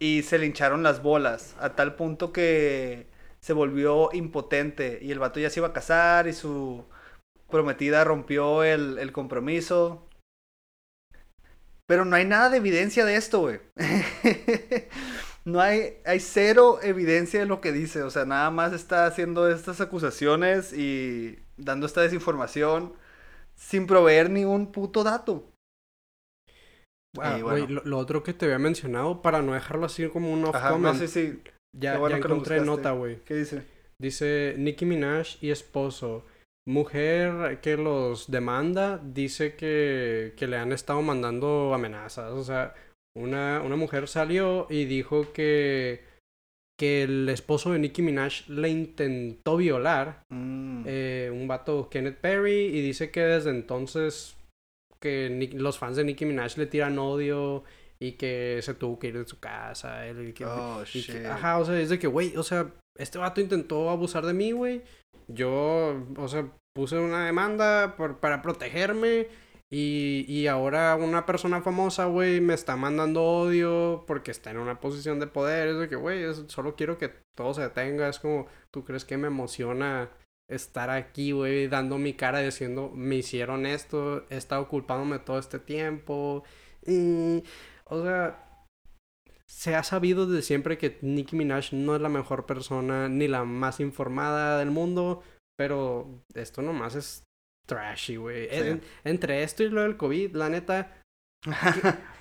[0.00, 3.06] Y se le hincharon las bolas a tal punto que
[3.40, 6.84] se volvió impotente y el vato ya se iba a casar y su
[7.48, 10.08] prometida rompió el, el compromiso.
[11.86, 13.60] Pero no hay nada de evidencia de esto, güey.
[15.44, 18.02] no hay, hay cero evidencia de lo que dice.
[18.02, 22.94] O sea, nada más está haciendo estas acusaciones y dando esta desinformación
[23.56, 25.50] sin proveer ningún puto dato.
[27.18, 30.44] Ah, Y lo, lo otro que te había mencionado, para no dejarlo así como un
[30.44, 31.40] off Ajá, no sé si.
[31.76, 33.18] ya, bueno encontré nota, güey.
[33.24, 33.62] ¿Qué dice?
[34.00, 36.24] Dice Nicki Minaj y esposo.
[36.66, 42.32] Mujer que los demanda dice que, que le han estado mandando amenazas.
[42.32, 42.74] O sea,
[43.16, 46.04] una, una mujer salió y dijo que,
[46.78, 50.22] que el esposo de Nicki Minaj le intentó violar.
[50.32, 54.36] Mm, eh, un vato Kenneth Perry y dice que desde entonces
[55.00, 57.64] que Nick- los fans de Nicki Minaj le tiran odio
[57.98, 60.06] y que se tuvo que ir de su casa.
[60.06, 61.26] él- que- oh, y que- shit.
[61.26, 64.52] ajá, o sea, es de que, güey, o sea, este vato intentó abusar de mí,
[64.52, 64.82] güey.
[65.28, 69.28] Yo, o sea, puse una demanda por, para protegerme.
[69.72, 74.80] Y, y ahora una persona famosa, güey, me está mandando odio porque está en una
[74.80, 75.68] posición de poder.
[75.68, 78.08] Es de que, güey, solo quiero que todo se detenga.
[78.08, 80.10] Es como, ¿tú crees que me emociona
[80.50, 85.58] estar aquí, güey, dando mi cara diciendo, me hicieron esto, he estado culpándome todo este
[85.58, 86.44] tiempo?
[86.86, 87.42] Y,
[87.84, 88.44] o sea,
[89.46, 93.44] se ha sabido desde siempre que Nicki Minaj no es la mejor persona ni la
[93.44, 95.22] más informada del mundo,
[95.58, 97.24] pero esto nomás es
[97.66, 98.48] trashy, güey.
[98.48, 98.56] Sí.
[98.56, 100.99] En- entre esto y lo del COVID, la neta,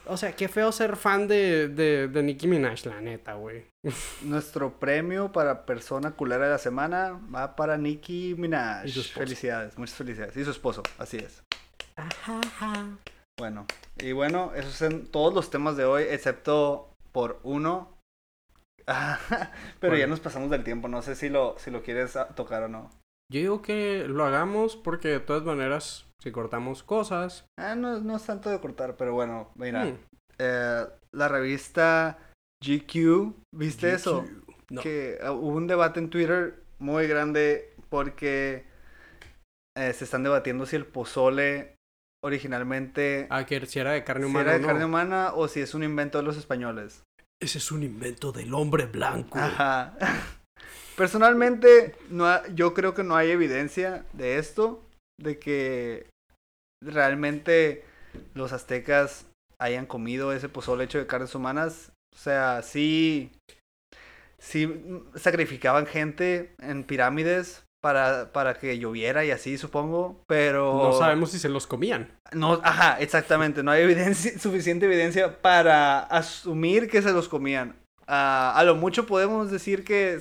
[0.05, 3.65] o sea, qué feo ser fan de, de, de Nicki Minaj, la neta, güey.
[4.23, 8.85] Nuestro premio para persona culera de la semana va para Nicki Minaj.
[8.85, 9.19] Y su esposo.
[9.19, 10.37] Felicidades, muchas felicidades.
[10.37, 11.43] Y su esposo, así es.
[13.37, 13.65] Bueno,
[13.97, 17.97] y bueno, esos son todos los temas de hoy, excepto por uno.
[19.79, 22.67] Pero ya nos pasamos del tiempo, no sé si lo, si lo quieres tocar o
[22.67, 22.89] no.
[23.31, 27.45] Yo digo que lo hagamos porque de todas maneras, si cortamos cosas...
[27.59, 29.85] Ah, no, no es tanto de cortar, pero bueno, mira.
[29.85, 29.97] hmm,
[30.39, 32.17] eh, la revista
[32.65, 34.23] GQ, ¿viste eso?
[34.23, 34.49] GQ.
[34.71, 34.81] No.
[34.81, 38.65] Que ah, hubo un debate en Twitter muy grande porque
[39.77, 41.75] eh, se están debatiendo si el pozole
[42.23, 44.67] originalmente Ah, que si era de carne si humana era o de no.
[44.67, 47.03] carne humana o si es un invento de los españoles.
[47.41, 49.37] Ese es un invento del hombre blanco.
[49.39, 49.95] Ajá.
[50.99, 54.83] Personalmente, no ha- yo creo que no hay evidencia de esto,
[55.17, 56.07] de que
[56.83, 57.85] realmente
[58.33, 59.25] los aztecas
[59.61, 61.93] hayan comido ese pozole hecho de carnes humanas.
[62.13, 63.31] O sea, sí,
[64.39, 64.83] sí
[65.15, 70.73] sacrificaban gente en pirámides para, para que lloviera y así, supongo, pero...
[70.83, 72.11] No sabemos si se los comían.
[72.33, 73.63] No, ajá, exactamente.
[73.63, 77.77] No hay evidencia, suficiente evidencia para asumir que se los comían.
[78.05, 80.19] Ah, a lo mucho podemos decir que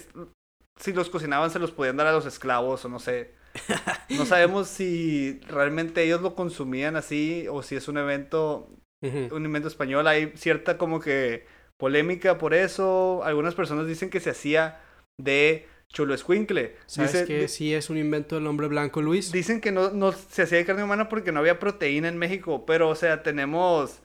[0.79, 3.33] si los cocinaban se los podían dar a los esclavos o no sé.
[4.11, 8.71] No sabemos si realmente ellos lo consumían así o si es un evento,
[9.03, 10.07] un invento español.
[10.07, 13.23] Hay cierta como que polémica por eso.
[13.25, 14.81] Algunas personas dicen que se hacía
[15.19, 16.77] de chulo escuincle.
[16.87, 19.31] ¿Sabes Dice- que sí es un invento del hombre blanco, Luis?
[19.33, 22.65] Dicen que no, no se hacía de carne humana porque no había proteína en México,
[22.67, 24.01] pero o sea, tenemos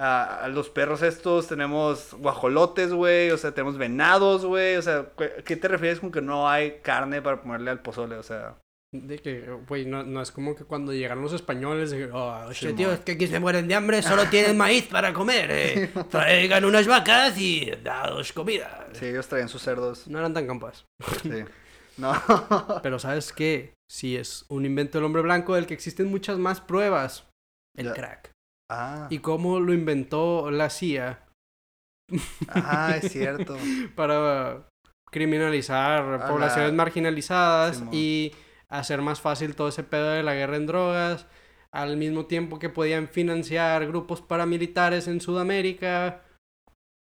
[0.00, 5.08] a, a los perros estos, tenemos guajolotes, güey, o sea, tenemos venados, güey, o sea,
[5.44, 8.16] ¿qué te refieres con que no hay carne para ponerle al pozole?
[8.16, 8.56] O sea,
[8.92, 12.92] De que, güey, no, no es como que cuando llegaron los españoles, oh, shit, tío,
[12.92, 15.50] es que aquí se mueren de hambre, solo tienen maíz para comer.
[15.50, 15.90] eh.
[16.10, 18.88] Traigan unas vacas y daos comida.
[18.92, 20.84] sí, ellos traían sus cerdos, no eran tan campas.
[21.22, 21.44] sí.
[21.98, 22.12] No,
[22.82, 23.74] Pero ¿sabes qué?
[23.90, 27.26] Sí es un invento del hombre blanco del que existen muchas más pruebas.
[27.76, 27.92] El Ya.
[27.92, 28.30] crack.
[28.72, 31.20] Ah, Y cómo lo inventó la CIA
[32.48, 33.56] ah, es cierto.
[33.94, 34.66] para
[35.10, 37.90] criminalizar poblaciones la- marginalizadas Simón.
[37.94, 38.32] y
[38.68, 41.26] hacer más fácil todo ese pedo de la guerra en drogas,
[41.70, 46.22] al mismo tiempo que podían financiar grupos paramilitares en Sudamérica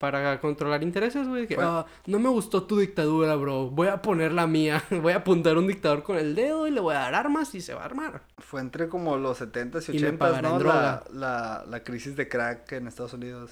[0.00, 1.46] para controlar intereses, güey.
[1.46, 3.68] que, "Ah, no me gustó tu dictadura, bro.
[3.68, 4.82] Voy a poner la mía.
[4.90, 7.60] Voy a apuntar un dictador con el dedo y le voy a dar armas y
[7.60, 8.22] se va a armar.
[8.38, 10.64] Fue entre como los 70s y Y me 80s, pagarán ¿no?
[10.64, 13.50] La, la, la crisis de crack en Estados Unidos.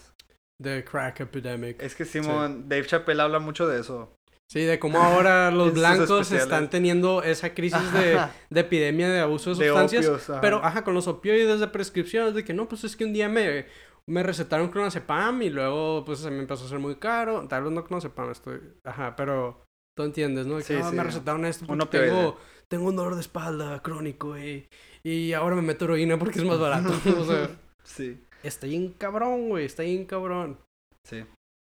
[0.63, 1.83] The crack epidemic.
[1.83, 4.15] Es que Simón, Dave Chappelle habla mucho de eso.
[4.51, 8.19] Sí, de cómo ahora los blancos están teniendo esa crisis de,
[8.59, 10.07] epidemia de abuso de De sustancias.
[10.07, 10.41] opios, ajá.
[10.41, 13.29] Pero, ajá, con los opioides de prescripción, de que no, pues es que un día
[13.29, 13.67] me,
[14.09, 17.47] me recetaron clonazepam y luego, pues se me empezó a hacer muy caro.
[17.49, 18.61] Tal vez no clonazepam, estoy.
[18.85, 19.63] Ajá, pero
[19.97, 20.57] tú entiendes, ¿no?
[20.57, 20.97] De que Sí, "Ah, sí.
[20.97, 22.37] me recetaron esto porque tengo,
[22.69, 24.67] tengo un dolor de espalda crónico y,
[25.05, 26.89] y ahora me meto heroína porque es más barato.
[27.19, 27.51] o sea,
[27.85, 28.21] Sí.
[28.43, 30.59] está bien cabrón, güey, está bien cabrón.
[31.05, 31.25] Sí.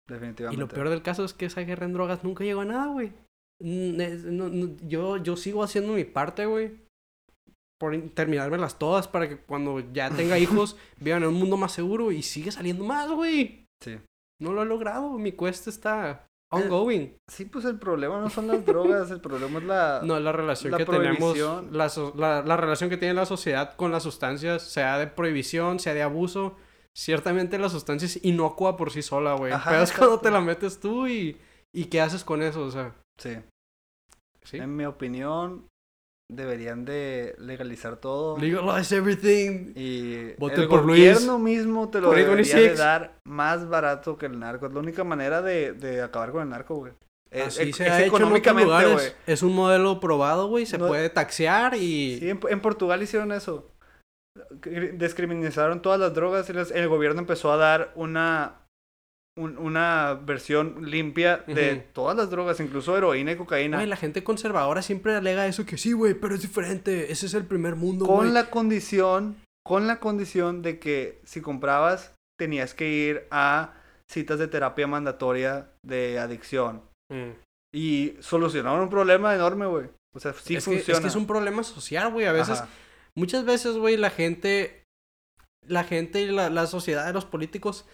[0.10, 0.60] Y definitivamente.
[0.62, 3.14] lo peor del caso es que esa guerra en drogas nunca llegó a nada, güey.
[3.64, 6.72] No- no- yo, yo sigo haciendo mi parte, güey.
[7.82, 11.72] Por in- terminármelas todas para que cuando ya tenga hijos vivan en un mundo más
[11.72, 13.66] seguro y sigue saliendo más, güey.
[13.84, 13.98] Sí.
[14.40, 15.18] No lo he logrado.
[15.18, 17.16] Mi cuesta está ongoing.
[17.28, 20.02] Sí, pues el problema no son las drogas, el problema es la...
[20.06, 21.36] No, la relación la que tenemos,
[21.72, 25.80] la, so- la, la relación que tiene la sociedad con las sustancias, sea de prohibición,
[25.80, 26.56] sea de abuso.
[26.96, 29.54] Ciertamente la sustancia es inocua por sí sola, güey.
[29.66, 31.36] Pero es cuando te la metes tú y,
[31.74, 32.94] y qué haces con eso, o sea.
[33.18, 33.38] Sí.
[34.44, 34.58] ¿sí?
[34.58, 35.68] En mi opinión,
[36.32, 38.38] deberían de legalizar todo.
[38.38, 39.74] Legalize everything.
[39.76, 41.00] Y Voten el por Luis.
[41.00, 42.78] gobierno mismo te lo debería de 826.
[42.80, 44.68] dar más barato que el narco.
[44.68, 46.94] Es la única manera de, de acabar con el narco, güey.
[47.30, 48.92] Es, Así es- se es ha hecho en económicamente, lugares.
[48.94, 49.08] güey.
[49.28, 50.66] Es un modelo probado, güey.
[50.66, 52.18] Se No- puede taxear y...
[52.20, 53.68] Sí, en, en Portugal hicieron eso.
[54.62, 58.61] Cri- Descriminalizaron todas las drogas y el gobierno empezó a dar una
[59.38, 63.78] un- una versión limpia de todas las drogas, incluso heroína y cocaína.
[63.78, 67.12] Güey, la gente conservadora siempre alega eso que sí, güey, pero es diferente.
[67.12, 68.32] Ese es el primer mundo, con güey.
[68.32, 73.74] la condición, con la condición de que si comprabas tenías que ir a
[74.10, 77.32] citas de terapia mandatoria de adicción Mm.
[77.74, 79.88] y solucionaron un problema enorme, güey.
[80.14, 80.98] O sea, sí es, que, funciona.
[80.98, 82.26] es que es un problema social, güey.
[82.26, 82.68] A veces, Ajá.
[83.16, 84.84] muchas veces, güey, la gente,
[85.66, 87.86] la gente y la, la sociedad de los políticos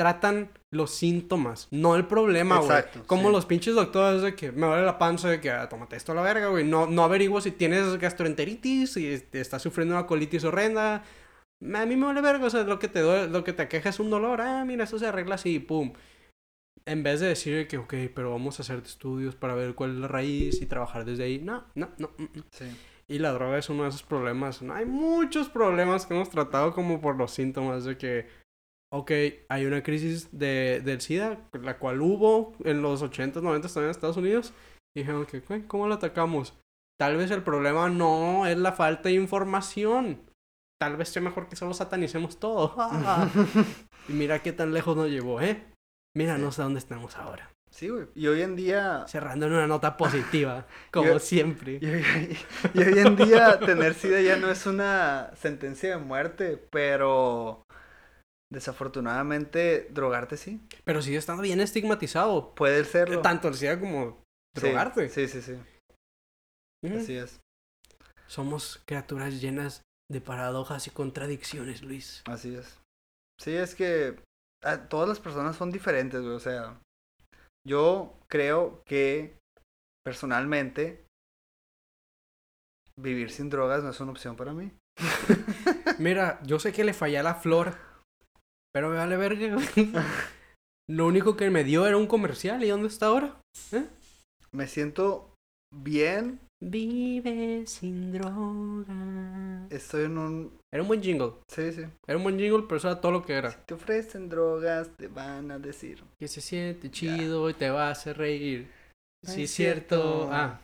[0.00, 2.82] tratan los síntomas, no el problema, güey.
[3.06, 3.32] Como sí.
[3.32, 6.14] los pinches doctores de que me duele la panza, de que ah, tómate esto a
[6.14, 6.64] la verga, güey.
[6.64, 11.04] No, no averiguo si tienes gastroenteritis, si estás sufriendo una colitis horrenda.
[11.74, 13.90] A mí me vale verga, o sea, lo que te duele, lo que te aqueja
[13.90, 14.40] es un dolor.
[14.40, 15.92] Ah, mira, eso se arregla así, pum.
[16.86, 19.96] En vez de decir que, ok, pero vamos a hacer estudios para ver cuál es
[19.96, 21.40] la raíz y trabajar desde ahí.
[21.40, 22.10] No, no, no.
[22.16, 22.44] mm, mm.
[22.52, 22.64] Sí.
[23.06, 24.62] Y la droga es uno de esos problemas.
[24.62, 28.28] No, hay muchos problemas que hemos tratado como por los síntomas de que,
[28.92, 29.10] ok,
[29.48, 33.90] hay una crisis de, del SIDA, la cual hubo en los 80s, 90s también en
[33.90, 34.52] Estados Unidos.
[34.94, 36.54] Y dijeron que, "Güey, ¿cómo la atacamos?
[37.00, 40.20] Tal vez el problema no es la falta de información.
[40.78, 42.74] Tal vez sea mejor que solo satanicemos todo.
[44.08, 45.64] y mira qué tan lejos nos llevó, ¿eh?
[46.14, 47.50] Mira, no sé dónde estamos ahora.
[47.70, 48.08] Sí, güey.
[48.14, 51.78] Y hoy en día Cerrando en una nota positiva, como siempre.
[51.80, 57.62] Y hoy en día tener SIDA ya no es una sentencia de muerte, pero
[58.52, 60.60] desafortunadamente drogarte sí.
[60.84, 62.54] Pero sigue estando bien estigmatizado.
[62.54, 63.22] Puede serlo.
[63.22, 64.22] Tanto el SIDA como
[64.54, 65.08] drogarte.
[65.08, 65.56] Sí, sí, sí.
[66.84, 67.40] Así es.
[68.26, 72.22] Somos criaturas llenas de paradojas y contradicciones, Luis.
[72.26, 72.78] Así es.
[73.40, 74.20] Sí, es que
[74.64, 76.34] ah, todas las personas son diferentes, güey.
[76.34, 76.80] O sea,
[77.66, 79.36] yo creo que
[80.04, 81.04] personalmente
[82.96, 84.72] vivir sin drogas no es una opción para mí.
[85.98, 87.76] Mira, yo sé que le fallé a la flor,
[88.72, 89.54] pero me vale verga.
[89.54, 89.92] güey.
[90.88, 92.62] Lo único que me dio era un comercial.
[92.64, 93.40] ¿Y dónde está ahora?
[94.52, 95.34] Me siento
[95.72, 96.40] bien.
[96.62, 99.66] Vive sin droga.
[99.70, 100.58] Estoy en un...
[100.72, 101.32] Era un buen jingle.
[101.48, 101.84] Sí, sí.
[102.06, 103.50] Era un buen jingle, pero eso era todo lo que Si era.
[103.66, 106.02] te ofrecen drogas, te van a decir.
[106.18, 108.68] Que se siente chido y te va a hacer reír.
[109.24, 109.96] No Sí, es cierto.
[109.96, 110.28] cierto.
[110.32, 110.60] Ah,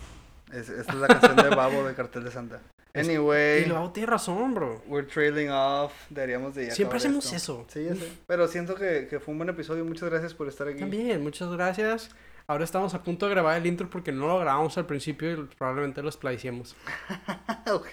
[0.52, 2.60] Es, esta es la canción de Babo de Cartel de Santa.
[2.96, 4.82] Anyway, y luego tiene razón, bro.
[4.86, 5.92] we're trailing off.
[6.08, 7.36] Deberíamos de ya Siempre hacemos esto.
[7.36, 7.66] eso.
[7.68, 8.10] Sí, ya sé.
[8.26, 9.84] Pero siento que, que fue un buen episodio.
[9.84, 10.80] Muchas gracias por estar aquí.
[10.80, 12.10] También, muchas gracias.
[12.46, 15.36] Ahora estamos a punto de grabar el intro porque no lo grabamos al principio y
[15.58, 16.76] probablemente lo splicemos.
[17.72, 17.88] ok.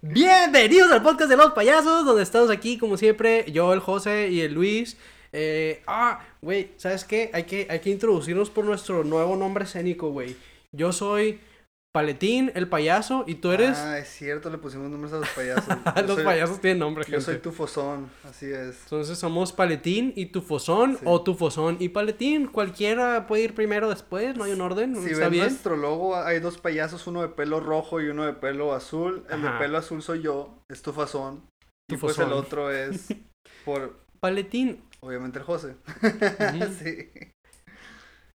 [0.00, 4.40] Bienvenidos al podcast de los payasos, donde estamos aquí, como siempre, yo, el José y
[4.40, 4.96] el Luis.
[5.32, 7.30] Eh, ah, güey, ¿sabes qué?
[7.32, 10.36] Hay que, hay que introducirnos por nuestro nuevo nombre escénico, güey.
[10.72, 11.38] Yo soy
[11.94, 13.76] Paletín, el payaso, y tú eres...
[13.76, 15.66] Ah, es cierto, le pusimos nombres a los payasos.
[15.96, 17.24] Yo los soy- payasos tienen nombre, Yo gente.
[17.26, 18.84] soy Tufosón, así es.
[18.84, 21.02] Entonces somos Paletín y Tufosón, Sí.
[21.04, 22.46] o Tufosón y Paletín.
[22.46, 25.44] Cualquiera puede ir primero o después, no hay un orden, Si ven bien.
[25.44, 29.26] nuestro logo, hay dos payasos, uno de pelo rojo y uno de pelo azul.
[29.28, 29.52] El Ajá.
[29.52, 31.46] de pelo azul soy yo, es Tufazón.
[31.90, 33.08] Y pues el otro es
[33.66, 34.82] por, Paletín.
[35.00, 35.76] obviamente, el José.
[36.78, 37.10] Sí.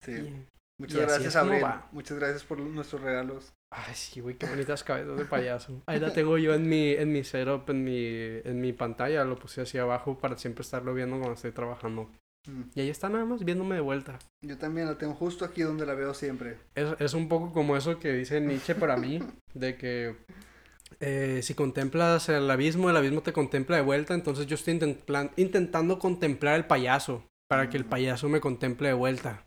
[0.04, 0.46] Sí.
[0.82, 1.88] Muchas y gracias, va.
[1.92, 3.52] Muchas gracias por nuestros regalos.
[3.70, 5.80] Ay, sí, güey, qué bonitas cabezas de payaso.
[5.86, 9.24] Ahí la tengo yo en mi, en mi setup, en mi, en mi pantalla.
[9.24, 12.10] Lo puse así abajo para siempre estarlo viendo cuando estoy trabajando.
[12.48, 12.62] Mm.
[12.74, 14.18] Y ahí está nada más viéndome de vuelta.
[14.44, 16.58] Yo también la tengo justo aquí donde la veo siempre.
[16.74, 19.20] Es, es un poco como eso que dice Nietzsche para mí,
[19.54, 20.16] de que
[20.98, 24.14] eh, si contemplas el abismo, el abismo te contempla de vuelta.
[24.14, 24.80] Entonces yo estoy
[25.36, 27.88] intentando contemplar el payaso, para que el Mm.
[27.90, 29.46] payaso me contemple de vuelta.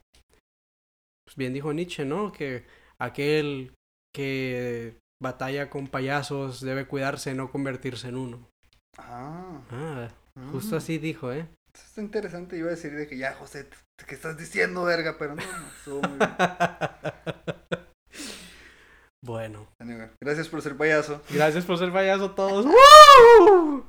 [1.35, 2.31] Pues bien dijo Nietzsche, ¿no?
[2.31, 2.63] Que
[2.97, 3.73] aquel
[4.13, 8.47] que batalla con payasos debe cuidarse de no convertirse en uno.
[8.97, 9.59] Ah.
[9.69, 10.07] Ah,
[10.53, 10.77] justo mm.
[10.77, 11.45] así dijo, ¿eh?
[11.73, 13.67] Está interesante, iba a decir de que ya, José,
[14.07, 15.17] ¿qué estás diciendo, verga?
[15.19, 16.31] Pero no, no, estuvo muy bien.
[19.25, 19.67] Bueno,
[20.21, 21.19] Gracias por ser payaso.
[21.31, 22.63] gracias por ser payaso todos.
[23.39, 23.83] ¡Woo!